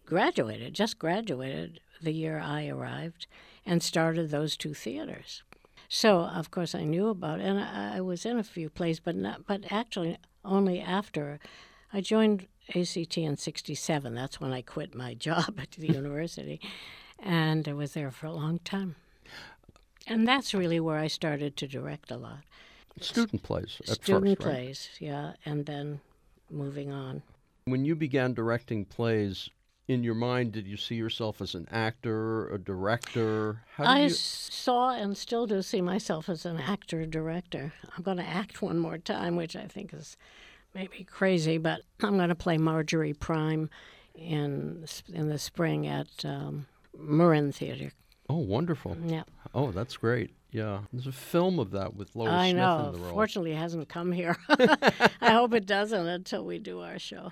graduated, 0.05 0.75
just 0.75 0.99
graduated 0.99 1.81
the 2.03 2.13
year 2.13 2.41
I 2.41 2.69
arrived, 2.69 3.27
and 3.65 3.83
started 3.83 4.31
those 4.31 4.57
two 4.57 4.75
theaters. 4.75 5.43
So, 5.89 6.21
of 6.21 6.51
course, 6.51 6.75
I 6.75 6.85
knew 6.85 7.09
about 7.09 7.41
it, 7.41 7.47
and 7.47 7.59
I, 7.59 7.97
I 7.97 8.01
was 8.01 8.25
in 8.25 8.39
a 8.39 8.45
few 8.45 8.71
plays, 8.71 9.01
but 9.01 9.17
not, 9.17 9.47
but 9.47 9.65
actually 9.71 10.19
only 10.45 10.81
after 10.81 11.41
I 11.93 12.01
joined 12.01 12.47
ACT 12.75 13.19
in 13.19 13.37
'67. 13.37 14.15
That's 14.15 14.41
when 14.41 14.53
I 14.53 14.63
quit 14.63 14.95
my 14.95 15.15
job 15.29 15.59
at 15.61 15.73
the 15.73 15.89
university, 15.93 16.61
and 17.23 17.69
I 17.69 17.73
was 17.73 17.95
there 17.95 18.11
for 18.11 18.27
a 18.27 18.33
long 18.33 18.59
time. 18.61 18.97
And 20.07 20.27
that's 20.27 20.55
really 20.55 20.81
where 20.81 20.99
I 20.99 21.07
started 21.07 21.57
to 21.59 21.69
direct 21.69 22.11
a 22.11 22.17
lot. 22.17 22.41
Student 23.01 23.43
plays. 23.43 23.81
Student 23.85 24.39
first, 24.39 24.47
right? 24.47 24.55
plays, 24.55 24.89
yeah, 24.99 25.33
and 25.45 25.67
then 25.67 26.01
moving 26.51 26.91
on. 26.91 27.23
When 27.65 27.85
you 27.85 27.95
began 27.95 28.35
directing 28.35 28.85
plays, 28.85 29.51
in 29.91 30.05
your 30.05 30.15
mind, 30.15 30.53
did 30.53 30.69
you 30.69 30.77
see 30.77 30.95
yourself 30.95 31.41
as 31.41 31.57
an 31.57 31.67
actor, 31.71 32.49
a 32.49 32.59
director? 32.59 33.63
How 33.75 33.85
I 33.85 34.03
you... 34.03 34.09
saw 34.11 34.95
and 34.95 35.17
still 35.17 35.49
do 35.49 35.63
see 35.63 35.81
myself 35.81 36.29
as 36.29 36.47
an 36.47 36.59
actor, 36.59 37.05
director. 37.07 37.73
I'm 37.97 38.05
going 38.05 38.19
to 38.19 38.23
act 38.23 38.63
one 38.63 38.79
more 38.79 38.99
time, 38.99 39.35
which 39.35 39.57
I 39.57 39.65
think 39.65 39.93
is 39.93 40.17
maybe 40.75 41.03
crazy, 41.03 41.59
but 41.59 41.83
I'm 42.03 42.17
going 42.17 42.29
to 42.29 42.37
play 42.37 42.57
Marjorie 42.57 43.15
Prime 43.15 43.69
in 44.15 44.87
in 45.13 45.29
the 45.29 45.39
spring 45.39 45.89
at 45.89 46.25
um, 46.25 46.67
Marin 46.99 47.53
Theater. 47.53 47.93
Oh, 48.29 48.39
wonderful! 48.39 48.97
Yeah. 49.05 49.25
Oh, 49.55 49.73
that's 49.73 49.97
great. 49.97 50.35
Yeah, 50.53 50.81
there's 50.93 51.07
a 51.07 51.13
film 51.13 51.59
of 51.59 51.71
that 51.73 51.95
with 51.95 52.15
Lois 52.17 52.31
I 52.31 52.51
Smith 52.51 52.57
know. 52.57 52.87
in 52.87 52.93
the 52.93 52.99
role. 52.99 53.13
Fortunately, 53.13 53.53
it 53.53 53.57
hasn't 53.59 53.89
come 53.89 54.11
here. 54.13 54.37
I 54.49 55.33
hope 55.33 55.55
it 55.55 55.67
doesn't 55.67 56.07
until 56.07 56.45
we 56.45 56.59
do 56.59 56.81
our 56.81 56.99
show. 56.99 57.31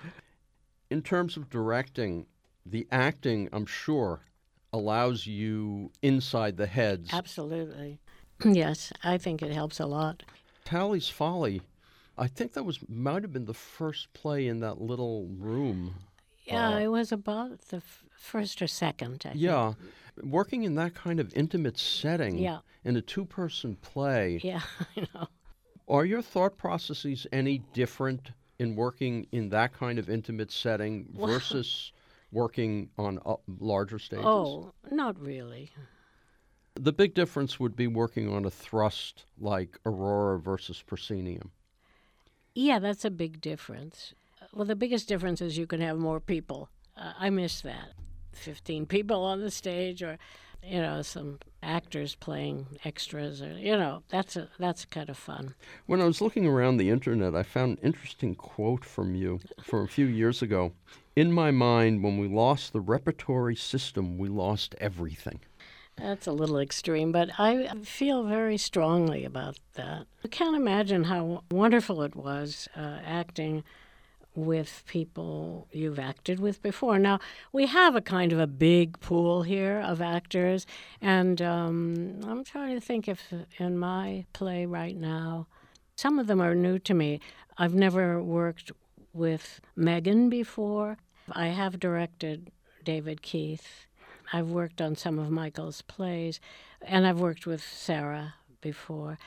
In 0.89 1.01
terms 1.01 1.35
of 1.35 1.49
directing, 1.49 2.25
the 2.65 2.87
acting, 2.91 3.49
I'm 3.51 3.65
sure, 3.65 4.21
allows 4.71 5.27
you 5.27 5.91
inside 6.01 6.57
the 6.57 6.67
heads. 6.67 7.09
Absolutely. 7.13 7.99
Yes, 8.45 8.93
I 9.03 9.17
think 9.17 9.41
it 9.41 9.51
helps 9.51 9.81
a 9.81 9.85
lot. 9.85 10.23
Tally's 10.63 11.09
Folly, 11.09 11.61
I 12.17 12.27
think 12.27 12.53
that 12.53 12.63
was 12.63 12.79
might 12.87 13.23
have 13.23 13.33
been 13.33 13.43
the 13.43 13.53
first 13.53 14.13
play 14.13 14.47
in 14.47 14.61
that 14.61 14.79
little 14.79 15.27
room. 15.37 15.95
Yeah, 16.49 16.75
uh, 16.75 16.79
it 16.79 16.87
was 16.87 17.11
about 17.11 17.59
the 17.69 17.77
f- 17.77 18.05
first 18.17 18.61
or 18.61 18.67
second. 18.67 19.23
I 19.25 19.33
yeah, 19.35 19.73
think. 20.15 20.31
working 20.31 20.63
in 20.63 20.75
that 20.75 20.95
kind 20.95 21.19
of 21.19 21.33
intimate 21.33 21.77
setting. 21.77 22.37
Yeah. 22.37 22.59
In 22.85 22.95
a 22.95 23.01
two-person 23.01 23.75
play. 23.75 24.39
Yeah, 24.41 24.61
I 24.97 25.01
know. 25.13 25.27
Are 25.87 26.05
your 26.05 26.21
thought 26.21 26.57
processes 26.57 27.27
any 27.31 27.61
different 27.73 28.31
in 28.57 28.75
working 28.75 29.27
in 29.31 29.49
that 29.49 29.73
kind 29.73 29.99
of 29.99 30.09
intimate 30.09 30.51
setting 30.51 31.07
versus 31.13 31.91
working 32.31 32.89
on 32.97 33.19
uh, 33.25 33.35
larger 33.59 33.99
stages? 33.99 34.25
Oh, 34.25 34.71
not 34.91 35.19
really. 35.19 35.71
The 36.75 36.93
big 36.93 37.13
difference 37.13 37.59
would 37.59 37.75
be 37.75 37.87
working 37.87 38.33
on 38.33 38.45
a 38.45 38.49
thrust 38.49 39.25
like 39.37 39.77
Aurora 39.85 40.39
versus 40.39 40.81
Proscenium. 40.81 41.51
Yeah, 42.55 42.79
that's 42.79 43.03
a 43.03 43.11
big 43.11 43.41
difference. 43.41 44.13
Well, 44.53 44.65
the 44.65 44.75
biggest 44.75 45.07
difference 45.07 45.41
is 45.41 45.57
you 45.57 45.67
can 45.67 45.81
have 45.81 45.97
more 45.97 46.19
people. 46.19 46.69
Uh, 46.97 47.13
I 47.17 47.29
miss 47.29 47.61
that. 47.61 47.93
15 48.33 48.85
people 48.85 49.23
on 49.23 49.41
the 49.41 49.51
stage 49.51 50.01
or 50.01 50.17
you 50.63 50.81
know 50.81 51.01
some 51.01 51.39
actors 51.63 52.15
playing 52.15 52.67
extras 52.83 53.41
or 53.41 53.53
you 53.53 53.75
know 53.75 54.03
that's 54.09 54.35
a, 54.35 54.49
that's 54.59 54.85
kind 54.85 55.09
of 55.09 55.17
fun 55.17 55.53
when 55.85 56.01
i 56.01 56.05
was 56.05 56.21
looking 56.21 56.45
around 56.45 56.77
the 56.77 56.89
internet 56.89 57.35
i 57.35 57.43
found 57.43 57.77
an 57.77 57.83
interesting 57.83 58.35
quote 58.35 58.83
from 58.83 59.15
you 59.15 59.39
from 59.61 59.83
a 59.83 59.87
few 59.87 60.05
years 60.05 60.41
ago 60.41 60.71
in 61.15 61.31
my 61.31 61.49
mind 61.51 62.03
when 62.03 62.17
we 62.17 62.27
lost 62.27 62.71
the 62.71 62.79
repertory 62.79 63.55
system 63.55 64.17
we 64.17 64.27
lost 64.27 64.75
everything 64.79 65.39
that's 65.97 66.27
a 66.27 66.31
little 66.31 66.59
extreme, 66.59 67.11
but 67.11 67.29
I 67.37 67.67
feel 67.83 68.23
very 68.23 68.55
strongly 68.57 69.25
about 69.25 69.57
that. 69.73 70.05
I 70.23 70.27
can't 70.29 70.55
imagine 70.55 71.03
how 71.03 71.43
wonderful 71.51 72.01
it 72.03 72.15
was 72.15 72.69
uh, 72.73 72.99
acting 73.05 73.65
with 74.45 74.83
people 74.87 75.67
you've 75.71 75.99
acted 75.99 76.39
with 76.39 76.61
before. 76.61 76.99
Now, 76.99 77.19
we 77.51 77.67
have 77.67 77.95
a 77.95 78.01
kind 78.01 78.31
of 78.31 78.39
a 78.39 78.47
big 78.47 78.99
pool 78.99 79.43
here 79.43 79.79
of 79.79 80.01
actors, 80.01 80.65
and 81.01 81.41
um, 81.41 82.19
I'm 82.25 82.43
trying 82.43 82.75
to 82.75 82.81
think 82.81 83.07
if 83.07 83.33
in 83.57 83.77
my 83.77 84.25
play 84.33 84.65
right 84.65 84.95
now, 84.95 85.47
some 85.95 86.19
of 86.19 86.27
them 86.27 86.41
are 86.41 86.55
new 86.55 86.79
to 86.79 86.93
me. 86.93 87.19
I've 87.57 87.75
never 87.75 88.21
worked 88.23 88.71
with 89.13 89.59
Megan 89.75 90.29
before. 90.29 90.97
I 91.31 91.47
have 91.47 91.79
directed 91.79 92.51
David 92.83 93.21
Keith. 93.21 93.85
I've 94.31 94.49
worked 94.49 94.81
on 94.81 94.95
some 94.95 95.19
of 95.19 95.29
Michael's 95.29 95.81
plays, 95.81 96.39
and 96.81 97.05
I've 97.05 97.19
worked 97.19 97.45
with 97.45 97.61
Sarah 97.61 98.35
before. 98.61 99.17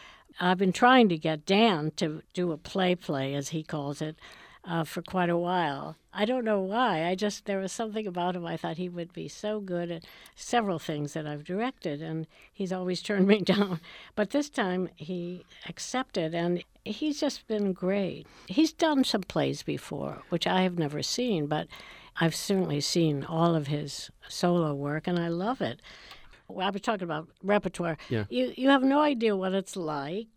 I've 0.41 0.59
been 0.59 0.73
trying 0.73 1.09
to 1.11 1.19
get 1.19 1.45
Dan 1.45 1.93
to 1.97 2.23
do 2.33 2.53
a 2.53 2.57
play 2.57 2.95
play, 2.95 3.35
as 3.35 3.51
he 3.51 3.63
calls 3.63 4.01
it, 4.01 4.17
uh, 4.65 4.85
for 4.85 5.03
quite 5.03 5.29
a 5.29 5.37
while. 5.37 5.97
I 6.13 6.25
don't 6.25 6.45
know 6.45 6.61
why. 6.61 7.07
I 7.07 7.15
just 7.15 7.47
there 7.47 7.59
was 7.59 7.73
something 7.73 8.07
about 8.07 8.37
him. 8.37 8.47
I 8.47 8.57
thought 8.57 8.77
he 8.77 8.89
would 8.89 9.13
be 9.13 9.29
so 9.29 9.61
good 9.61 9.91
at 9.91 10.05
several 10.37 10.79
things 10.79 11.15
that 11.15 11.27
I've 11.27 11.45
directed, 11.45 12.03
and 12.03 12.27
he's 12.53 12.73
always 12.73 13.03
turned 13.03 13.27
me 13.27 13.41
down. 13.41 13.81
But 14.15 14.31
this 14.31 14.49
time 14.49 14.89
he 14.97 15.45
accepted, 15.69 16.35
and 16.35 16.63
he's 16.85 17.21
just 17.21 17.47
been 17.49 17.73
great. 17.73 18.27
He's 18.47 18.73
done 18.73 19.05
some 19.05 19.23
plays 19.23 19.63
before, 19.63 20.23
which 20.29 20.47
I 20.47 20.63
have 20.63 20.79
never 20.79 21.03
seen, 21.03 21.47
but 21.47 21.67
I've 22.21 22.35
certainly 22.35 22.81
seen 22.81 23.25
all 23.25 23.55
of 23.55 23.69
his 23.69 24.11
solo 24.29 24.75
work, 24.75 25.07
and 25.07 25.19
I 25.19 25.29
love 25.29 25.61
it. 25.61 25.81
Well, 26.47 26.67
I 26.67 26.71
was 26.71 26.83
talking 26.83 27.05
about 27.05 27.29
repertoire. 27.43 27.97
Yeah. 28.11 28.25
You 28.29 28.53
you 28.57 28.69
have 28.69 28.83
no 28.83 29.01
idea 29.01 29.35
what 29.35 29.55
it's 29.55 29.77
like. 29.77 30.29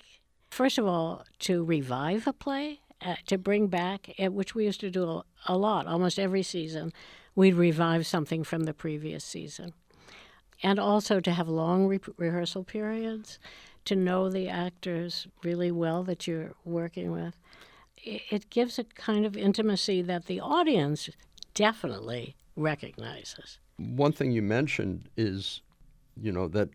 First 0.50 0.78
of 0.78 0.88
all, 0.88 1.26
to 1.40 1.66
revive 1.66 2.28
a 2.28 2.34
play 2.34 2.80
uh, 3.06 3.16
to 3.28 3.38
bring 3.38 3.68
back, 3.68 4.14
uh, 4.20 4.32
which 4.32 4.56
we 4.56 4.66
used 4.66 4.80
to 4.80 4.90
do 4.90 5.22
a, 5.48 5.58
lot, 5.58 5.86
almost 5.86 6.18
every 6.18 6.42
season, 6.42 6.92
we'd 7.36 7.54
revive 7.54 8.08
something 8.08 8.44
from 8.44 8.64
the 8.64 8.74
previous 8.74 9.24
season. 9.24 9.74
And 10.64 10.80
also 10.80 11.20
to 11.20 11.32
have 11.32 11.48
long 11.48 11.86
re- 11.88 12.00
rehearsal 12.18 12.64
periods, 12.64 13.38
to 13.86 13.96
know 13.96 14.30
the 14.30 14.50
actors 14.50 15.28
really 15.44 15.72
well 15.72 16.04
that 16.04 16.26
you're 16.26 16.54
working 16.64 17.12
with. 17.12 17.38
It, 17.98 18.50
gives 18.50 18.80
a 18.80 18.84
kind 18.84 19.26
of 19.26 19.38
intimacy 19.38 20.02
that 20.04 20.26
the 20.26 20.40
audience 20.40 21.10
definitely 21.54 22.36
recognizes. 22.56 23.60
One 23.78 24.12
thing 24.12 24.32
you 24.32 24.42
mentioned 24.42 25.10
is, 25.18 25.62
you 26.20 26.32
know, 26.32 26.48
that 26.50 26.70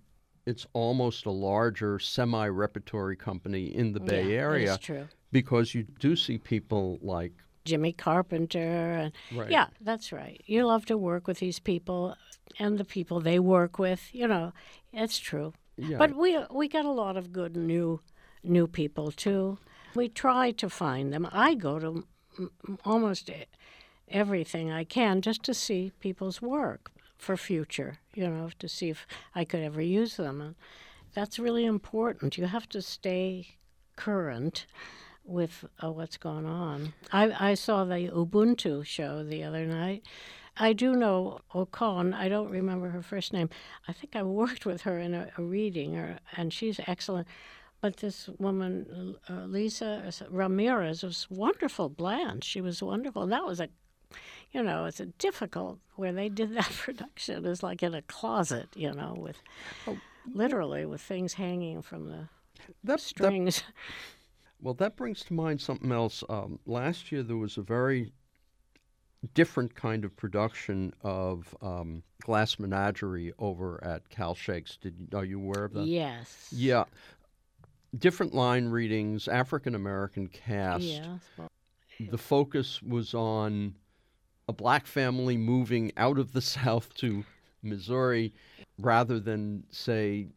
it's 0.47 0.67
almost 0.73 1.27
a 1.27 1.31
larger 1.31 1.99
semi-repertory 1.99 3.17
company 3.17 3.67
in 3.75 3.93
the 3.93 4.01
Bay 4.01 4.33
yeah, 4.33 4.41
Area. 4.41 4.67
That's 4.67 4.85
true 4.85 5.09
because 5.33 5.75
you 5.75 5.85
do 5.99 6.17
see 6.17 6.39
people 6.39 6.99
like 7.03 7.33
Jimmy 7.65 7.93
Carpenter 7.93 8.59
and 8.59 9.13
right. 9.35 9.51
yeah, 9.51 9.67
that's 9.81 10.13
right. 10.13 10.41
You 10.47 10.67
love 10.67 10.87
to 10.87 10.97
work 10.97 11.27
with 11.27 11.39
these 11.39 11.59
people 11.59 12.17
and 12.59 12.79
the 12.79 12.85
people 12.85 13.21
they 13.21 13.39
work 13.39 13.79
with. 13.79 14.09
You 14.13 14.29
know, 14.29 14.53
it's 14.93 15.19
true. 15.19 15.53
Yeah. 15.77 15.99
But 15.99 16.17
we 16.17 16.39
we 16.51 16.69
got 16.69 16.85
a 16.85 16.91
lot 16.91 17.17
of 17.17 17.33
good 17.33 17.57
new 17.57 18.01
new 18.43 18.67
people 18.67 19.13
too. 19.13 19.59
We 19.95 20.09
try 20.09 20.53
to 20.53 20.71
find 20.71 21.13
them. 21.13 21.29
I 21.31 21.55
go 21.55 21.79
to 21.79 22.05
almost 22.85 23.31
everything 24.09 24.71
I 24.71 24.85
can 24.85 25.21
just 25.21 25.43
to 25.45 25.55
see 25.55 25.93
people's 26.01 26.41
work 26.41 26.93
for 27.19 27.37
future. 27.37 27.99
You 28.15 28.29
know, 28.29 28.51
to 28.59 28.69
see 28.69 28.91
if 28.91 29.07
I 29.35 29.45
could 29.45 29.61
ever 29.61 29.83
use 29.83 30.17
them. 30.17 30.41
And 30.41 30.55
that's 31.15 31.39
really 31.39 31.65
important. 31.65 32.39
You 32.39 32.47
have 32.47 32.69
to 32.71 32.81
stay 32.81 33.59
current 33.97 34.67
with 35.25 35.65
uh, 35.83 35.91
what's 35.91 36.17
going 36.17 36.47
on. 36.47 36.93
I, 37.13 37.51
I 37.51 37.55
saw 37.55 37.85
the 37.85 38.09
Ubuntu 38.09 38.85
show 38.85 39.23
the 39.23 39.45
other 39.45 39.67
night. 39.67 40.05
I 40.57 40.73
do 40.73 40.95
know 40.95 41.41
Ocon. 41.55 42.15
I 42.15 42.29
don't 42.29 42.51
remember 42.51 42.91
her 42.91 43.03
first 43.03 43.33
name. 43.33 43.49
I 43.89 43.93
think 43.93 44.15
I 44.15 44.23
worked 44.43 44.67
with 44.67 44.83
her 44.83 44.99
in 44.99 45.15
a, 45.15 45.29
a 45.39 45.43
reading, 45.43 45.97
or, 45.97 46.19
and 46.37 46.53
she's 46.53 46.81
excellent. 46.87 47.27
But 47.81 47.97
this 47.99 48.29
woman, 48.39 49.17
uh, 49.29 49.47
Lisa 49.47 50.13
Ramirez, 50.29 51.03
was 51.03 51.27
wonderful. 51.31 51.89
Blanche, 51.89 52.45
she 52.45 52.61
was 52.61 52.83
wonderful. 52.83 53.23
And 53.23 53.33
that 53.33 53.47
was 53.47 53.59
a, 53.59 53.71
you 54.53 54.63
know, 54.63 54.85
it's 54.85 55.01
a 55.01 55.07
difficult 55.07 55.79
where 55.97 56.13
they 56.13 56.29
did 56.29 56.55
that 56.57 56.71
production 56.71 57.47
is 57.47 57.63
like 57.63 57.83
in 57.83 57.95
a 57.95 58.03
closet, 58.03 58.69
you 58.75 58.93
know, 58.93 59.15
with 59.17 59.39
oh. 59.87 59.99
literally 60.35 60.85
with 60.85 61.01
things 61.01 61.35
hanging 61.35 61.81
from 61.81 62.11
the 62.11 62.29
that, 62.85 63.01
strings. 63.01 63.57
That, 63.57 63.65
well, 64.63 64.75
that 64.75 64.97
brings 64.97 65.23
to 65.25 65.35
mind 65.35 65.61
something 65.61 65.93
else. 65.93 66.23
Um, 66.29 66.59
last 66.67 67.11
year 67.11 67.23
there 67.23 67.37
was 67.37 67.57
a 67.57 67.63
very 67.63 68.13
different 69.35 69.75
kind 69.75 70.05
of 70.05 70.17
production 70.17 70.93
of 71.03 71.55
um, 71.63 72.03
Glass 72.23 72.59
Menagerie 72.59 73.33
over 73.39 73.83
at 73.85 74.09
Cal 74.09 74.35
Shakes. 74.35 74.77
Did 74.77 75.15
are 75.15 75.25
you 75.25 75.39
aware 75.41 75.65
of 75.65 75.75
that? 75.75 75.87
Yes. 75.87 76.49
Yeah, 76.53 76.85
different 77.99 78.35
line 78.35 78.69
readings, 78.69 79.29
African 79.29 79.75
American 79.75 80.29
cast. 80.29 80.85
Yeah. 80.85 81.19
The 82.09 82.19
focus 82.19 82.83
was 82.83 83.13
on 83.13 83.75
a 84.49 84.53
black 84.53 84.87
family 84.87 85.37
moving 85.37 85.93
out 85.97 86.19
of 86.19 86.33
the 86.33 86.41
South 86.57 86.95
to 86.95 87.25
Missouri, 87.63 88.33
rather 88.79 89.21
than 89.21 89.65
say 89.71 90.29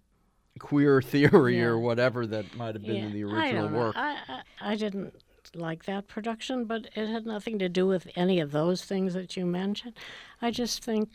queer 0.60 1.02
theory 1.02 1.58
yeah. 1.58 1.66
or 1.66 1.80
whatever 1.80 2.26
that 2.28 2.56
might 2.56 2.76
have 2.76 2.84
been 2.84 2.96
yeah. 2.96 3.06
in 3.06 3.14
the 3.14 3.24
original 3.24 3.68
I 3.68 3.72
work. 3.72 3.96
I, 3.98 4.18
I, 4.28 4.42
I 4.62 4.76
didn't 4.76 5.14
like 5.56 5.86
that 5.86 6.08
production, 6.08 6.66
but 6.66 6.88
it 6.96 7.08
had 7.08 7.26
nothing 7.26 7.60
to 7.60 7.70
do 7.70 7.86
with 7.88 8.08
any 8.16 8.40
of 8.40 8.52
those 8.52 8.84
things 8.84 9.14
that 9.14 9.36
you 9.38 9.46
mentioned. 9.46 9.94
I 10.42 10.52
just 10.52 10.84
think, 10.84 11.10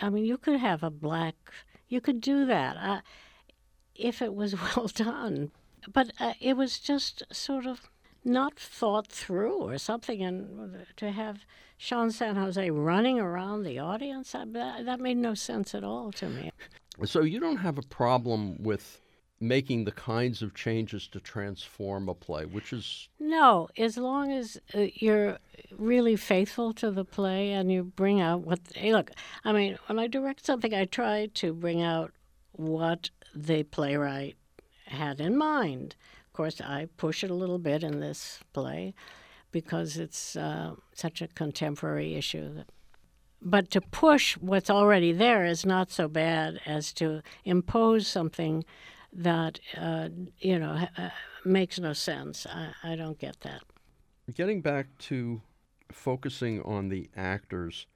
I 0.00 0.10
mean, 0.10 0.24
you 0.24 0.36
could 0.36 0.60
have 0.60 0.82
a 0.82 0.90
black, 0.90 1.34
you 1.88 2.00
could 2.00 2.20
do 2.20 2.46
that 2.46 2.76
uh, 2.76 3.00
if 3.94 4.22
it 4.22 4.34
was 4.34 4.54
well 4.76 4.88
done, 4.88 5.52
but 5.92 6.12
uh, 6.20 6.34
it 6.40 6.56
was 6.56 6.78
just 6.78 7.22
sort 7.32 7.66
of 7.66 7.90
not 8.24 8.56
thought 8.58 9.08
through 9.08 9.58
or 9.62 9.78
something. 9.78 10.22
And 10.22 10.86
to 10.96 11.10
have 11.10 11.44
Sean 11.76 12.10
San 12.10 12.36
Jose 12.36 12.70
running 12.70 13.18
around 13.18 13.64
the 13.64 13.78
audience, 13.78 14.32
that, 14.32 14.52
that 14.52 15.00
made 15.00 15.16
no 15.16 15.34
sense 15.34 15.74
at 15.74 15.82
all 15.82 16.12
to 16.12 16.28
me. 16.28 16.52
So 17.04 17.22
you 17.22 17.40
don't 17.40 17.56
have 17.56 17.78
a 17.78 17.82
problem 17.82 18.62
with 18.62 19.00
making 19.40 19.84
the 19.84 19.92
kinds 19.92 20.40
of 20.40 20.54
changes 20.54 21.08
to 21.08 21.18
transform 21.18 22.08
a 22.08 22.14
play, 22.14 22.44
which 22.44 22.72
is 22.72 23.08
no, 23.18 23.68
as 23.76 23.96
long 23.96 24.30
as 24.30 24.56
uh, 24.74 24.86
you're 24.94 25.38
really 25.76 26.14
faithful 26.14 26.72
to 26.74 26.90
the 26.90 27.04
play 27.04 27.52
and 27.52 27.70
you 27.72 27.82
bring 27.82 28.20
out 28.20 28.42
what. 28.42 28.60
Hey, 28.74 28.92
look, 28.92 29.10
I 29.44 29.52
mean, 29.52 29.78
when 29.86 29.98
I 29.98 30.06
direct 30.06 30.46
something, 30.46 30.72
I 30.72 30.84
try 30.84 31.28
to 31.34 31.52
bring 31.52 31.82
out 31.82 32.12
what 32.52 33.10
the 33.34 33.64
playwright 33.64 34.36
had 34.86 35.20
in 35.20 35.36
mind. 35.36 35.96
Of 36.26 36.32
course, 36.34 36.60
I 36.60 36.88
push 36.96 37.24
it 37.24 37.30
a 37.30 37.34
little 37.34 37.58
bit 37.58 37.82
in 37.82 38.00
this 38.00 38.40
play 38.52 38.94
because 39.50 39.98
it's 39.98 40.36
uh, 40.36 40.76
such 40.94 41.20
a 41.20 41.28
contemporary 41.28 42.14
issue 42.14 42.54
that 42.54 42.68
but 43.44 43.70
to 43.70 43.80
push 43.80 44.36
what's 44.38 44.70
already 44.70 45.12
there 45.12 45.44
is 45.44 45.66
not 45.66 45.90
so 45.90 46.08
bad 46.08 46.60
as 46.64 46.92
to 46.94 47.22
impose 47.44 48.06
something 48.06 48.64
that 49.12 49.60
uh, 49.76 50.08
you 50.38 50.58
know 50.58 50.86
uh, 50.96 51.10
makes 51.44 51.78
no 51.78 51.92
sense. 51.92 52.46
I, 52.46 52.72
I 52.82 52.96
don't 52.96 53.18
get 53.18 53.40
that. 53.40 53.62
Getting 54.34 54.60
back 54.60 54.86
to 55.00 55.42
focusing 55.90 56.62
on 56.62 56.88
the 56.88 57.10
actors, 57.16 57.86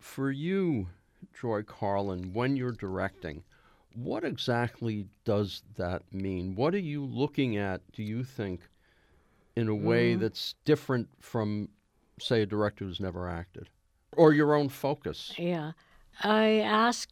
for 0.00 0.30
you, 0.30 0.88
Joy 1.38 1.62
Carlin, 1.62 2.32
when 2.32 2.56
you're 2.56 2.72
directing, 2.72 3.42
what 3.94 4.24
exactly 4.24 5.06
does 5.24 5.62
that 5.76 6.02
mean? 6.12 6.54
What 6.54 6.74
are 6.74 6.78
you 6.78 7.04
looking 7.04 7.56
at, 7.56 7.80
do 7.92 8.02
you 8.02 8.24
think, 8.24 8.60
in 9.56 9.68
a 9.68 9.74
way 9.74 10.14
mm. 10.14 10.20
that's 10.20 10.54
different 10.64 11.08
from, 11.20 11.68
say, 12.18 12.42
a 12.42 12.46
director 12.46 12.84
who's 12.84 13.00
never 13.00 13.28
acted? 13.28 13.68
Or 14.16 14.32
your 14.32 14.54
own 14.54 14.68
focus? 14.68 15.32
Yeah. 15.38 15.72
I 16.22 16.60
ask 16.60 17.08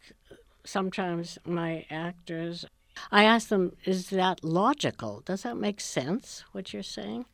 sometimes 0.65 1.39
my 1.45 1.87
actors 1.91 2.67
I 3.11 3.25
ask 3.25 3.49
them, 3.49 3.77
is 3.85 4.11
that 4.11 4.45
logical? 4.45 5.23
Does 5.25 5.43
that 5.43 5.57
make 5.57 5.81
sense, 5.81 6.45
what 6.53 6.73
you're 6.73 6.83
saying? 6.83 7.27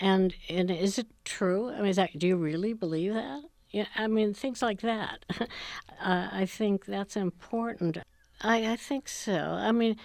And, 0.00 0.34
and 0.48 0.70
is 0.70 0.98
it 0.98 1.06
true? 1.24 1.70
I 1.70 1.80
mean, 1.80 1.92
that, 1.94 2.18
do 2.18 2.26
you 2.26 2.36
really 2.36 2.72
believe 2.72 3.14
that? 3.14 3.42
Yeah, 3.70 3.86
I 3.96 4.06
mean, 4.06 4.34
things 4.34 4.62
like 4.62 4.80
that. 4.82 5.24
uh, 5.40 6.28
I 6.32 6.46
think 6.46 6.86
that's 6.86 7.16
important. 7.16 7.98
I, 8.40 8.72
I 8.72 8.76
think 8.76 9.08
so. 9.08 9.34
I 9.34 9.72
mean, 9.72 9.96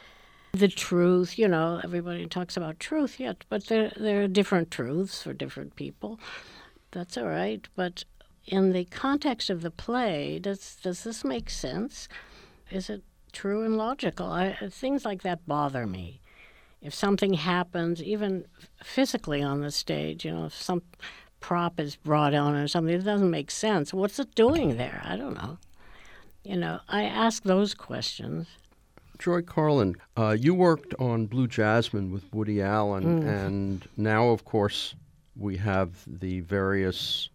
the 0.53 0.67
truth, 0.67 1.37
you 1.37 1.47
know, 1.47 1.81
everybody 1.83 2.25
talks 2.27 2.57
about 2.57 2.79
truth, 2.79 3.19
yet, 3.19 3.43
but 3.49 3.67
there, 3.67 3.91
there 3.97 4.23
are 4.23 4.27
different 4.27 4.71
truths 4.71 5.21
for 5.21 5.33
different 5.33 5.75
people. 5.75 6.19
That's 6.91 7.17
all 7.17 7.27
right. 7.27 7.67
But 7.75 8.05
in 8.47 8.71
the 8.71 8.85
context 8.85 9.49
of 9.49 9.61
the 9.61 9.71
play, 9.71 10.39
does, 10.39 10.77
does 10.81 11.03
this 11.03 11.23
make 11.23 11.49
sense? 11.49 12.07
Is 12.71 12.89
it 12.89 13.03
true 13.37 13.63
and 13.63 13.77
logical. 13.77 14.31
I, 14.31 14.57
things 14.69 15.05
like 15.05 15.21
that 15.21 15.45
bother 15.45 15.85
me. 15.85 16.21
If 16.81 16.93
something 16.93 17.33
happens, 17.33 18.01
even 18.01 18.45
physically 18.83 19.43
on 19.43 19.61
the 19.61 19.71
stage, 19.71 20.25
you 20.25 20.31
know, 20.31 20.45
if 20.45 20.55
some 20.55 20.81
prop 21.39 21.79
is 21.79 21.95
brought 21.95 22.33
on 22.33 22.55
or 22.55 22.67
something, 22.67 22.93
it 22.93 23.03
doesn't 23.03 23.29
make 23.29 23.51
sense. 23.51 23.93
What's 23.93 24.19
it 24.19 24.33
doing 24.33 24.77
there? 24.77 25.01
I 25.05 25.17
don't 25.17 25.35
know. 25.35 25.59
You 26.43 26.57
know, 26.57 26.79
I 26.87 27.03
ask 27.03 27.43
those 27.43 27.75
questions. 27.75 28.47
Joy 29.19 29.41
Carlin, 29.43 29.95
uh, 30.15 30.35
you 30.39 30.53
worked 30.53 30.95
on 30.99 31.25
Blue 31.25 31.47
Jasmine 31.47 32.11
with 32.11 32.31
Woody 32.33 32.61
Allen, 32.61 33.23
mm. 33.23 33.27
and 33.27 33.87
now, 33.97 34.29
of 34.29 34.45
course, 34.45 34.93
we 35.35 35.57
have 35.57 36.03
the 36.05 36.41
various 36.41 37.29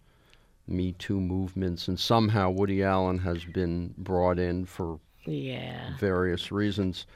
Me 0.72 0.92
Too 0.92 1.20
movements, 1.20 1.88
and 1.88 1.98
somehow 1.98 2.50
Woody 2.50 2.82
Allen 2.82 3.18
has 3.18 3.44
been 3.44 3.94
brought 3.98 4.38
in 4.38 4.64
for 4.64 4.98
yeah. 5.24 5.96
various 5.98 6.50
reasons. 6.50 7.06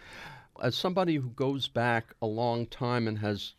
As 0.63 0.77
somebody 0.77 1.17
who 1.17 1.29
goes 1.31 1.69
back 1.69 2.15
a 2.23 2.27
long 2.27 2.67
time 2.67 3.09
and 3.09 3.19
has 3.19 3.55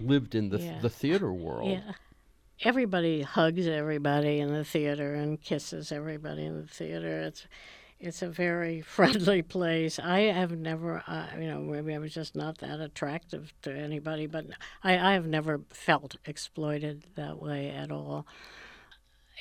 lived 0.00 0.34
in 0.34 0.48
the, 0.48 0.58
yeah. 0.58 0.78
the 0.80 0.88
theater 0.88 1.32
world. 1.32 1.70
Yeah. 1.70 1.92
Everybody 2.64 3.22
hugs 3.22 3.66
everybody 3.66 4.40
in 4.40 4.52
the 4.52 4.64
theater 4.64 5.14
and 5.14 5.40
kisses 5.40 5.92
everybody 5.92 6.44
in 6.44 6.62
the 6.62 6.66
theater. 6.66 7.20
It's 7.20 7.46
it's 8.00 8.22
a 8.22 8.28
very 8.28 8.80
friendly 8.96 9.42
place. 9.42 9.98
I 9.98 10.20
have 10.20 10.52
never, 10.52 11.02
uh, 11.06 11.26
you 11.38 11.48
know, 11.48 11.60
maybe 11.60 11.94
I 11.94 11.98
was 11.98 12.14
just 12.14 12.36
not 12.36 12.58
that 12.58 12.80
attractive 12.80 13.52
to 13.62 13.72
anybody, 13.72 14.26
but 14.26 14.46
I, 14.84 14.98
I 14.98 15.12
have 15.12 15.26
never 15.26 15.60
felt 15.70 16.16
exploited 16.24 17.04
that 17.16 17.42
way 17.42 17.70
at 17.70 17.90
all. 17.90 18.26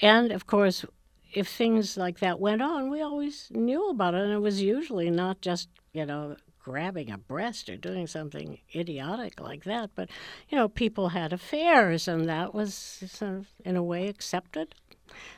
And 0.01 0.31
of 0.31 0.45
course, 0.45 0.85
if 1.33 1.47
things 1.47 1.97
like 1.97 2.19
that 2.19 2.39
went 2.39 2.61
on, 2.61 2.89
we 2.89 3.01
always 3.01 3.49
knew 3.51 3.89
about 3.89 4.13
it, 4.13 4.21
and 4.21 4.33
it 4.33 4.41
was 4.41 4.61
usually 4.61 5.09
not 5.09 5.41
just 5.41 5.69
you 5.93 6.05
know 6.05 6.35
grabbing 6.59 7.09
a 7.09 7.17
breast 7.17 7.69
or 7.69 7.77
doing 7.77 8.07
something 8.07 8.59
idiotic 8.75 9.39
like 9.39 9.63
that, 9.63 9.89
but 9.95 10.09
you 10.49 10.57
know 10.57 10.67
people 10.67 11.09
had 11.09 11.33
affairs, 11.33 12.07
and 12.07 12.27
that 12.27 12.53
was 12.53 12.73
sort 12.73 13.31
of, 13.31 13.47
in 13.63 13.75
a 13.75 13.83
way 13.83 14.07
accepted. 14.07 14.75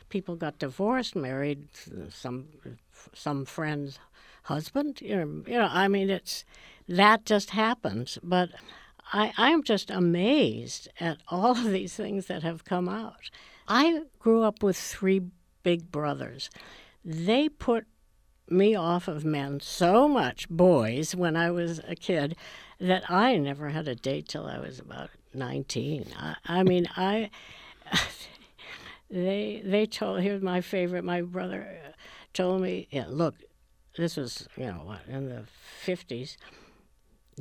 People 0.10 0.36
got 0.36 0.60
divorced, 0.60 1.16
married 1.16 1.68
uh, 1.92 2.10
some 2.10 2.48
some 3.14 3.46
friend's 3.46 4.00
husband. 4.44 5.02
You 5.02 5.16
know, 5.18 5.44
you 5.48 5.58
know, 5.60 5.70
I 5.70 5.88
mean, 5.88 6.10
it's 6.10 6.46
that 6.88 7.26
just 7.26 7.52
happens, 7.52 8.18
but. 8.24 8.50
I, 9.12 9.34
I'm 9.38 9.64
just 9.64 9.90
amazed 9.90 10.88
at 11.00 11.18
all 11.30 11.54
of 11.54 11.72
these 11.72 11.96
things 11.96 12.28
that 12.28 12.44
have 12.44 12.64
come 12.64 12.88
out. 12.88 13.32
I 13.70 14.02
grew 14.18 14.42
up 14.42 14.64
with 14.64 14.76
three 14.76 15.22
big 15.62 15.92
brothers. 15.92 16.50
They 17.06 17.48
put 17.48 17.86
me 18.50 18.74
off 18.74 19.08
of 19.08 19.24
men 19.24 19.60
so 19.60 20.08
much, 20.08 20.50
boys, 20.50 21.16
when 21.16 21.36
I 21.36 21.52
was 21.52 21.80
a 21.88 21.96
kid, 21.96 22.36
that 22.80 23.10
I 23.10 23.38
never 23.38 23.70
had 23.70 23.88
a 23.88 23.94
date 23.94 24.28
till 24.28 24.48
I 24.48 24.58
was 24.58 24.80
about 24.80 25.12
19. 25.36 26.08
I, 26.18 26.36
I 26.46 26.64
mean, 26.64 26.88
I. 26.98 27.30
they 29.12 29.62
they 29.66 29.86
told 29.88 30.22
here's 30.22 30.42
my 30.42 30.62
favorite 30.62 31.04
my 31.04 31.22
brother 31.22 31.68
uh, 31.84 31.92
told 32.32 32.62
me 32.62 32.88
yeah 32.92 33.06
look 33.08 33.34
this 33.98 34.16
was 34.16 34.48
you 34.56 34.66
know 34.66 34.82
what 34.84 35.00
in 35.08 35.28
the 35.28 35.44
50s 35.84 36.38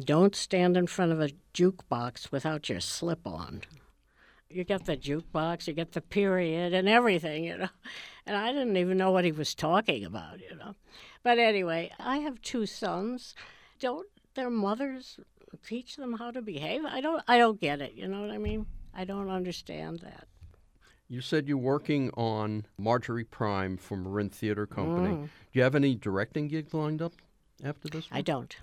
don't 0.03 0.35
stand 0.35 0.79
in 0.79 0.87
front 0.87 1.12
of 1.12 1.21
a 1.21 1.29
jukebox 1.53 2.33
without 2.33 2.71
your 2.71 2.81
slip 2.81 3.27
on 3.27 3.61
you 4.51 4.65
get 4.65 4.85
the 4.85 4.97
jukebox, 4.97 5.67
you 5.67 5.75
get 5.75 5.93
the 5.93 6.01
period 6.01 6.73
and 6.73 6.89
everything, 6.89 7.45
you 7.45 7.59
know. 7.59 7.69
And 8.27 8.37
I 8.37 8.53
didn't 8.53 8.77
even 8.77 8.99
know 8.99 9.11
what 9.11 9.25
he 9.25 9.33
was 9.33 9.55
talking 9.55 10.05
about, 10.05 10.41
you 10.41 10.55
know. 10.57 10.75
But 11.23 11.39
anyway, 11.39 11.91
I 11.99 12.19
have 12.19 12.43
two 12.43 12.67
sons. 12.67 13.35
Don't 13.81 14.07
their 14.35 14.51
mothers 14.51 15.19
teach 15.67 15.97
them 15.97 16.15
how 16.15 16.31
to 16.31 16.43
behave? 16.43 16.85
I 16.85 17.01
don't 17.01 17.23
I 17.27 17.39
don't 17.39 17.61
get 17.61 17.81
it, 17.81 17.95
you 17.95 18.07
know 18.07 18.21
what 18.21 18.31
I 18.31 18.39
mean? 18.39 18.67
I 18.95 19.05
don't 19.05 19.31
understand 19.31 20.01
that. 20.01 20.27
You 21.09 21.23
said 21.23 21.49
you're 21.49 21.57
working 21.57 22.11
on 22.11 22.67
Marjorie 22.77 23.25
Prime 23.25 23.79
for 23.79 23.97
Marin 23.97 24.29
Theater 24.29 24.67
Company. 24.67 25.15
Mm. 25.15 25.23
Do 25.23 25.29
you 25.53 25.63
have 25.63 25.75
any 25.75 25.95
directing 25.95 26.49
gigs 26.49 26.75
lined 26.75 27.01
up 27.01 27.15
after 27.65 27.89
this? 27.89 28.07
I 28.13 28.21
don't. 28.21 28.55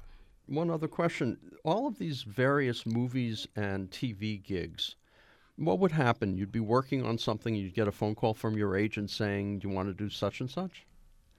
One 0.46 0.70
other 0.70 0.88
question. 0.88 1.38
All 1.64 1.88
of 1.88 1.98
these 1.98 2.22
various 2.22 2.86
movies 2.86 3.48
and 3.56 3.90
TV 3.90 4.44
gigs, 4.44 4.96
what 5.58 5.80
would 5.80 5.92
happen? 5.92 6.36
You'd 6.36 6.52
be 6.52 6.60
working 6.60 7.06
on 7.06 7.18
something, 7.18 7.56
you'd 7.56 7.74
get 7.74 7.88
a 7.88 7.92
phone 7.92 8.16
call 8.16 8.34
from 8.34 8.58
your 8.58 8.76
agent 8.76 9.10
saying, 9.10 9.60
Do 9.60 9.68
you 9.68 9.74
want 9.74 9.88
to 9.88 9.94
do 9.94 10.10
such 10.10 10.40
and 10.40 10.50
such? 10.50 10.86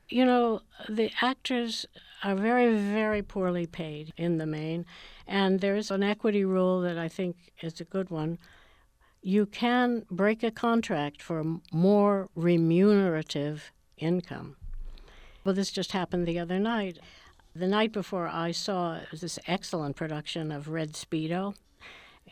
You 0.08 0.24
know, 0.24 0.60
the 0.88 1.10
actors 1.20 1.84
are 2.22 2.36
very, 2.36 2.74
very 2.74 3.22
poorly 3.22 3.66
paid 3.66 4.12
in 4.16 4.38
the 4.38 4.46
main, 4.46 4.86
and 5.26 5.60
there's 5.60 5.90
an 5.90 6.02
equity 6.02 6.44
rule 6.44 6.80
that 6.82 6.96
I 6.96 7.08
think 7.08 7.52
is 7.60 7.80
a 7.80 7.84
good 7.84 8.10
one. 8.10 8.38
You 9.20 9.46
can 9.46 10.06
break 10.10 10.44
a 10.44 10.52
contract 10.52 11.20
for 11.20 11.58
more 11.72 12.28
remunerative 12.36 13.72
income. 13.98 14.56
Well, 15.44 15.54
this 15.54 15.72
just 15.72 15.92
happened 15.92 16.26
the 16.26 16.38
other 16.38 16.60
night. 16.60 16.98
The 17.54 17.66
night 17.66 17.92
before, 17.92 18.28
I 18.28 18.52
saw 18.52 19.00
this 19.12 19.38
excellent 19.48 19.96
production 19.96 20.52
of 20.52 20.68
Red 20.68 20.92
Speedo 20.92 21.54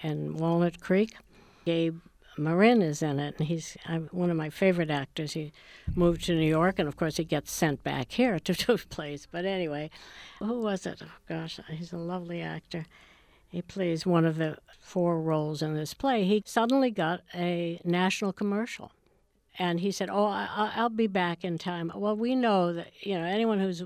in 0.02 0.36
Walnut 0.36 0.80
Creek. 0.80 1.16
Gabe 1.64 1.98
Marin 2.36 2.82
is 2.82 3.02
in 3.02 3.20
it, 3.20 3.36
and 3.38 3.48
he's 3.48 3.76
I'm 3.86 4.08
one 4.10 4.30
of 4.30 4.36
my 4.36 4.50
favorite 4.50 4.90
actors. 4.90 5.34
He 5.34 5.52
moved 5.94 6.24
to 6.24 6.34
New 6.34 6.48
York, 6.48 6.78
and 6.78 6.88
of 6.88 6.96
course, 6.96 7.16
he 7.16 7.24
gets 7.24 7.52
sent 7.52 7.82
back 7.84 8.12
here 8.20 8.38
to 8.40 8.52
do 8.52 8.78
plays. 8.78 9.28
But 9.30 9.44
anyway, 9.44 9.90
who 10.38 10.60
was 10.60 10.86
it? 10.86 11.02
Oh, 11.02 11.12
gosh, 11.28 11.60
he's 11.68 11.92
a 11.92 11.98
lovely 11.98 12.40
actor. 12.40 12.86
He 13.48 13.62
plays 13.62 14.04
one 14.04 14.24
of 14.24 14.36
the 14.36 14.58
four 14.80 15.20
roles 15.20 15.62
in 15.62 15.74
this 15.74 15.94
play. 15.94 16.24
He 16.24 16.42
suddenly 16.44 16.90
got 16.90 17.20
a 17.34 17.80
national 17.84 18.32
commercial. 18.32 18.90
And 19.56 19.78
he 19.80 19.92
said, 19.92 20.10
"Oh, 20.10 20.24
I, 20.26 20.48
I- 20.50 20.72
I'll 20.76 20.88
be 20.88 21.06
back 21.06 21.44
in 21.44 21.58
time." 21.58 21.92
Well, 21.94 22.16
we 22.16 22.34
know 22.34 22.72
that 22.72 22.88
you 23.00 23.14
know 23.14 23.24
anyone 23.24 23.60
who's 23.60 23.84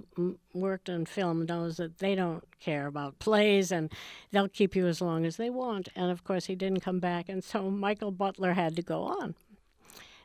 worked 0.54 0.88
in 0.88 1.04
film 1.06 1.44
knows 1.44 1.76
that 1.76 1.98
they 1.98 2.14
don't 2.14 2.42
care 2.58 2.86
about 2.86 3.18
plays, 3.18 3.70
and 3.70 3.92
they'll 4.30 4.48
keep 4.48 4.74
you 4.74 4.86
as 4.86 5.00
long 5.02 5.26
as 5.26 5.36
they 5.36 5.50
want. 5.50 5.88
And 5.94 6.10
of 6.10 6.24
course, 6.24 6.46
he 6.46 6.54
didn't 6.54 6.80
come 6.80 7.00
back, 7.00 7.28
and 7.28 7.44
so 7.44 7.70
Michael 7.70 8.12
Butler 8.12 8.54
had 8.54 8.76
to 8.76 8.82
go 8.82 9.02
on, 9.02 9.34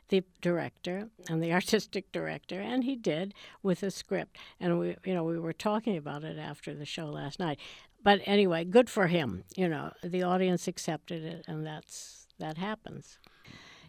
the 0.08 0.22
director 0.40 1.08
and 1.28 1.42
the 1.42 1.52
artistic 1.58 2.10
director, 2.10 2.60
and 2.60 2.84
he 2.84 2.96
did 2.96 3.34
with 3.62 3.82
a 3.82 3.90
script. 3.90 4.38
And 4.58 4.78
we, 4.78 4.96
you 5.04 5.12
know, 5.14 5.24
we 5.24 5.38
were 5.38 5.52
talking 5.52 5.96
about 5.96 6.24
it 6.24 6.38
after 6.38 6.74
the 6.74 6.86
show 6.86 7.06
last 7.06 7.38
night. 7.38 7.58
But 8.02 8.20
anyway, 8.24 8.64
good 8.64 8.88
for 8.88 9.06
him. 9.08 9.44
You 9.56 9.68
know, 9.68 9.92
the 10.02 10.22
audience 10.22 10.68
accepted 10.68 11.22
it, 11.22 11.44
and 11.46 11.66
that's 11.66 12.26
that 12.38 12.56
happens. 12.58 13.18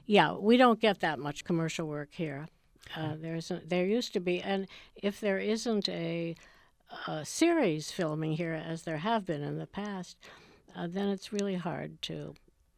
Yeah, 0.05 0.33
we 0.33 0.57
don't 0.57 0.79
get 0.79 0.99
that 0.99 1.19
much 1.19 1.43
commercial 1.43 1.87
work 1.87 2.09
here. 2.11 2.47
Uh, 2.95 3.15
there 3.19 3.35
isn't. 3.35 3.69
There 3.69 3.85
used 3.85 4.13
to 4.13 4.19
be, 4.19 4.41
and 4.41 4.67
if 4.95 5.19
there 5.19 5.39
isn't 5.39 5.89
a, 5.89 6.35
a 7.07 7.25
series 7.25 7.91
filming 7.91 8.33
here, 8.33 8.53
as 8.53 8.83
there 8.83 8.97
have 8.97 9.25
been 9.25 9.41
in 9.41 9.57
the 9.57 9.65
past, 9.65 10.17
uh, 10.75 10.87
then 10.87 11.09
it's 11.09 11.33
really 11.33 11.55
hard 11.55 12.01
to 12.03 12.35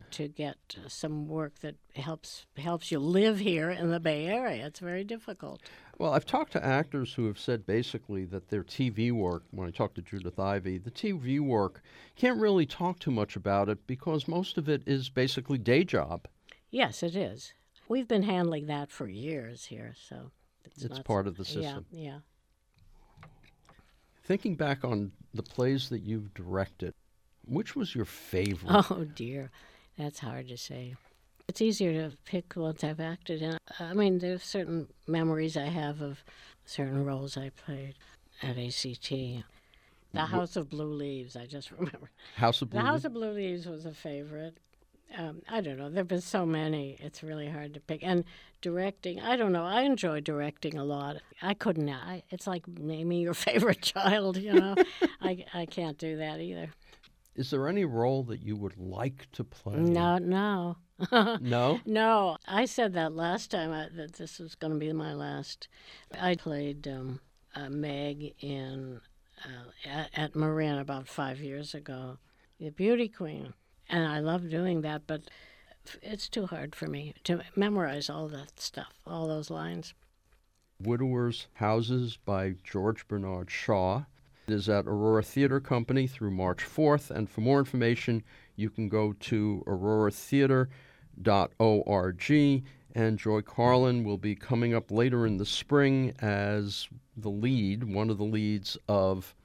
to 0.10 0.28
get 0.30 0.56
uh, 0.78 0.88
some 0.88 1.28
work 1.28 1.60
that 1.60 1.76
helps 1.96 2.46
helps 2.56 2.92
you 2.92 3.00
live 3.00 3.40
here 3.40 3.70
in 3.70 3.92
the 3.92 4.00
Bay 4.00 4.26
Area. 4.26 4.66
It's 4.66 4.80
very 4.80 5.04
difficult. 5.04 5.62
Well, 5.98 6.14
I've 6.14 6.26
talked 6.26 6.54
to 6.54 6.64
actors 6.64 7.14
who 7.14 7.26
have 7.26 7.40
said 7.40 7.66
basically 7.66 8.24
that 8.26 8.50
their 8.50 8.64
TV 8.64 9.12
work, 9.12 9.44
when 9.52 9.68
I 9.68 9.72
talked 9.72 9.96
to 9.96 10.02
Judith 10.02 10.40
Ivey, 10.40 10.78
the 10.78 10.92
TV 10.92 11.40
work 11.40 11.82
can't 12.16 12.40
really 12.40 12.66
talk 12.66 13.00
too 13.00 13.12
much 13.12 13.36
about 13.36 13.68
it 13.68 13.86
because 13.88 14.28
most 14.28 14.58
of 14.58 14.70
it 14.70 14.84
is 14.86 15.10
basically 15.10 15.58
day 15.58 15.84
job. 15.84 16.28
Yes, 16.70 17.04
it 17.04 17.16
is. 17.16 17.54
We've 17.88 18.08
been 18.08 18.24
handling 18.24 18.68
that 18.68 18.92
for 18.92 19.08
years 19.08 19.66
here, 19.66 19.94
so 20.10 20.32
it's, 20.66 20.84
It's 20.84 21.00
part 21.00 21.28
of 21.28 21.38
the 21.38 21.46
system. 21.46 21.86
Yeah. 21.92 22.02
yeah. 22.02 22.18
Thinking 24.26 24.56
back 24.56 24.84
on 24.84 25.12
the 25.34 25.44
plays 25.44 25.88
that 25.90 26.02
you've 26.02 26.34
directed, 26.34 26.94
which 27.46 27.76
was 27.76 27.96
your 27.96 28.06
favorite? 28.06 28.86
Oh 28.92 29.06
dear, 29.16 29.52
that's 29.98 30.20
hard 30.20 30.50
to 30.50 30.58
say. 30.58 30.96
It's 31.48 31.62
easier 31.62 31.94
to 31.94 32.18
pick 32.26 32.58
ones 32.58 32.84
I've 32.84 33.00
acted 33.00 33.42
in. 33.42 33.58
I 33.80 33.94
mean, 33.94 34.20
there's 34.20 34.44
certain 34.44 34.88
memories 35.08 35.56
I 35.56 35.68
have 35.68 36.02
of 36.02 36.26
certain 36.66 37.06
roles 37.06 37.38
I 37.38 37.52
played 37.52 37.96
at 38.44 38.58
ACT. 38.58 39.10
The 40.14 40.26
House 40.26 40.58
of 40.58 40.70
Blue 40.70 40.94
Leaves, 40.94 41.38
I 41.38 41.46
just 41.46 41.72
remember. 41.78 42.10
House 42.36 42.62
of 42.62 42.70
Blue 42.70 42.82
The. 42.82 42.86
House 42.86 43.06
of 43.06 43.14
Blue 43.14 43.32
Leaves 43.32 43.66
was 43.66 43.86
a 43.86 43.94
favorite. 43.94 44.58
Um, 45.16 45.42
I 45.48 45.62
don't 45.62 45.78
know. 45.78 45.90
There 45.90 46.02
have 46.02 46.08
been 46.08 46.22
so 46.22 46.46
many. 46.46 46.98
It's 47.00 47.24
really 47.24 47.50
hard 47.50 47.74
to 47.76 47.80
pick. 47.80 48.04
And 48.04 48.26
directing, 48.62 49.20
I 49.20 49.36
don't 49.38 49.52
know. 49.52 49.64
I 49.64 49.82
enjoy 49.82 50.22
directing 50.22 50.78
a 50.78 50.84
lot. 50.84 51.18
I 51.42 51.54
couldn't. 51.54 51.90
I, 51.90 52.24
it's 52.30 52.48
like 52.48 52.68
naming 52.68 53.22
your 53.22 53.34
favorite 53.48 53.82
child. 53.82 54.38
You 54.38 54.54
know, 54.54 54.76
I 55.22 55.46
I 55.54 55.66
can't 55.66 55.98
do 55.98 56.18
that 56.18 56.40
either. 56.40 56.70
Is 57.36 57.52
there 57.52 57.68
any 57.68 57.86
role 57.86 58.24
that 58.24 58.42
you 58.42 58.56
would 58.56 58.78
like 58.78 59.28
to 59.34 59.44
play? 59.44 59.76
No, 59.76 60.18
no. 60.18 60.78
No? 61.40 61.80
No, 61.86 62.38
I 62.48 62.66
said 62.66 62.94
that 62.94 63.14
last 63.14 63.52
time 63.52 63.72
I, 63.72 63.88
that 63.96 64.14
this 64.14 64.40
was 64.40 64.56
going 64.56 64.74
to 64.74 64.80
be 64.80 64.92
my 64.94 65.14
last. 65.14 65.68
I 66.20 66.34
played 66.34 66.88
um, 66.88 67.20
uh, 67.56 67.70
Meg 67.70 68.34
in 68.40 69.00
uh, 69.46 69.88
at, 69.88 70.10
at 70.16 70.36
Marin 70.36 70.80
about 70.80 71.08
five 71.08 71.40
years 71.40 71.76
ago, 71.76 72.18
the 72.60 72.72
Beauty 72.72 73.08
Queen, 73.08 73.54
and 73.90 74.06
I 74.06 74.20
love 74.20 74.50
doing 74.50 74.82
that. 74.82 75.08
But 75.08 75.30
it's 76.02 76.30
too 76.30 76.48
hard 76.48 76.76
for 76.76 76.88
me 76.88 77.14
to 77.24 77.42
memorize 77.56 78.10
all 78.10 78.28
that 78.30 78.60
stuff, 78.60 79.00
all 79.06 79.28
those 79.28 79.50
lines. 79.50 79.94
Widowers 80.80 81.48
Houses 81.54 82.20
by 82.24 82.56
George 82.64 83.08
Bernard 83.08 83.50
Shaw. 83.50 84.04
It 84.48 84.54
is 84.54 84.70
at 84.70 84.86
Aurora 84.86 85.24
Theater 85.24 85.60
Company 85.60 86.08
through 86.08 86.32
March 86.32 86.64
4th. 86.64 87.10
And 87.10 87.30
for 87.30 87.42
more 87.42 87.60
information, 87.60 88.24
you 88.56 88.70
can 88.70 88.88
go 88.88 89.14
to 89.14 89.64
auroratheater.org. 89.66 92.64
And 92.96 93.20
Joy 93.20 93.42
Carlin 93.42 94.04
will 94.04 94.18
be 94.18 94.36
coming 94.36 94.74
up 94.74 94.92
later 94.92 95.28
in 95.28 95.38
the 95.38 95.46
spring 95.46 96.14
as 96.20 96.88
the 97.16 97.30
lead, 97.30 97.84
one 97.84 98.10
of 98.10 98.18
the 98.18 98.24
leads 98.24 98.78
of 98.88 99.36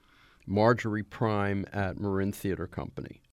Marjorie 0.45 1.03
Prime 1.03 1.65
at 1.73 1.99
Marin 1.99 2.31
Theater 2.31 2.67
Company. 2.67 3.21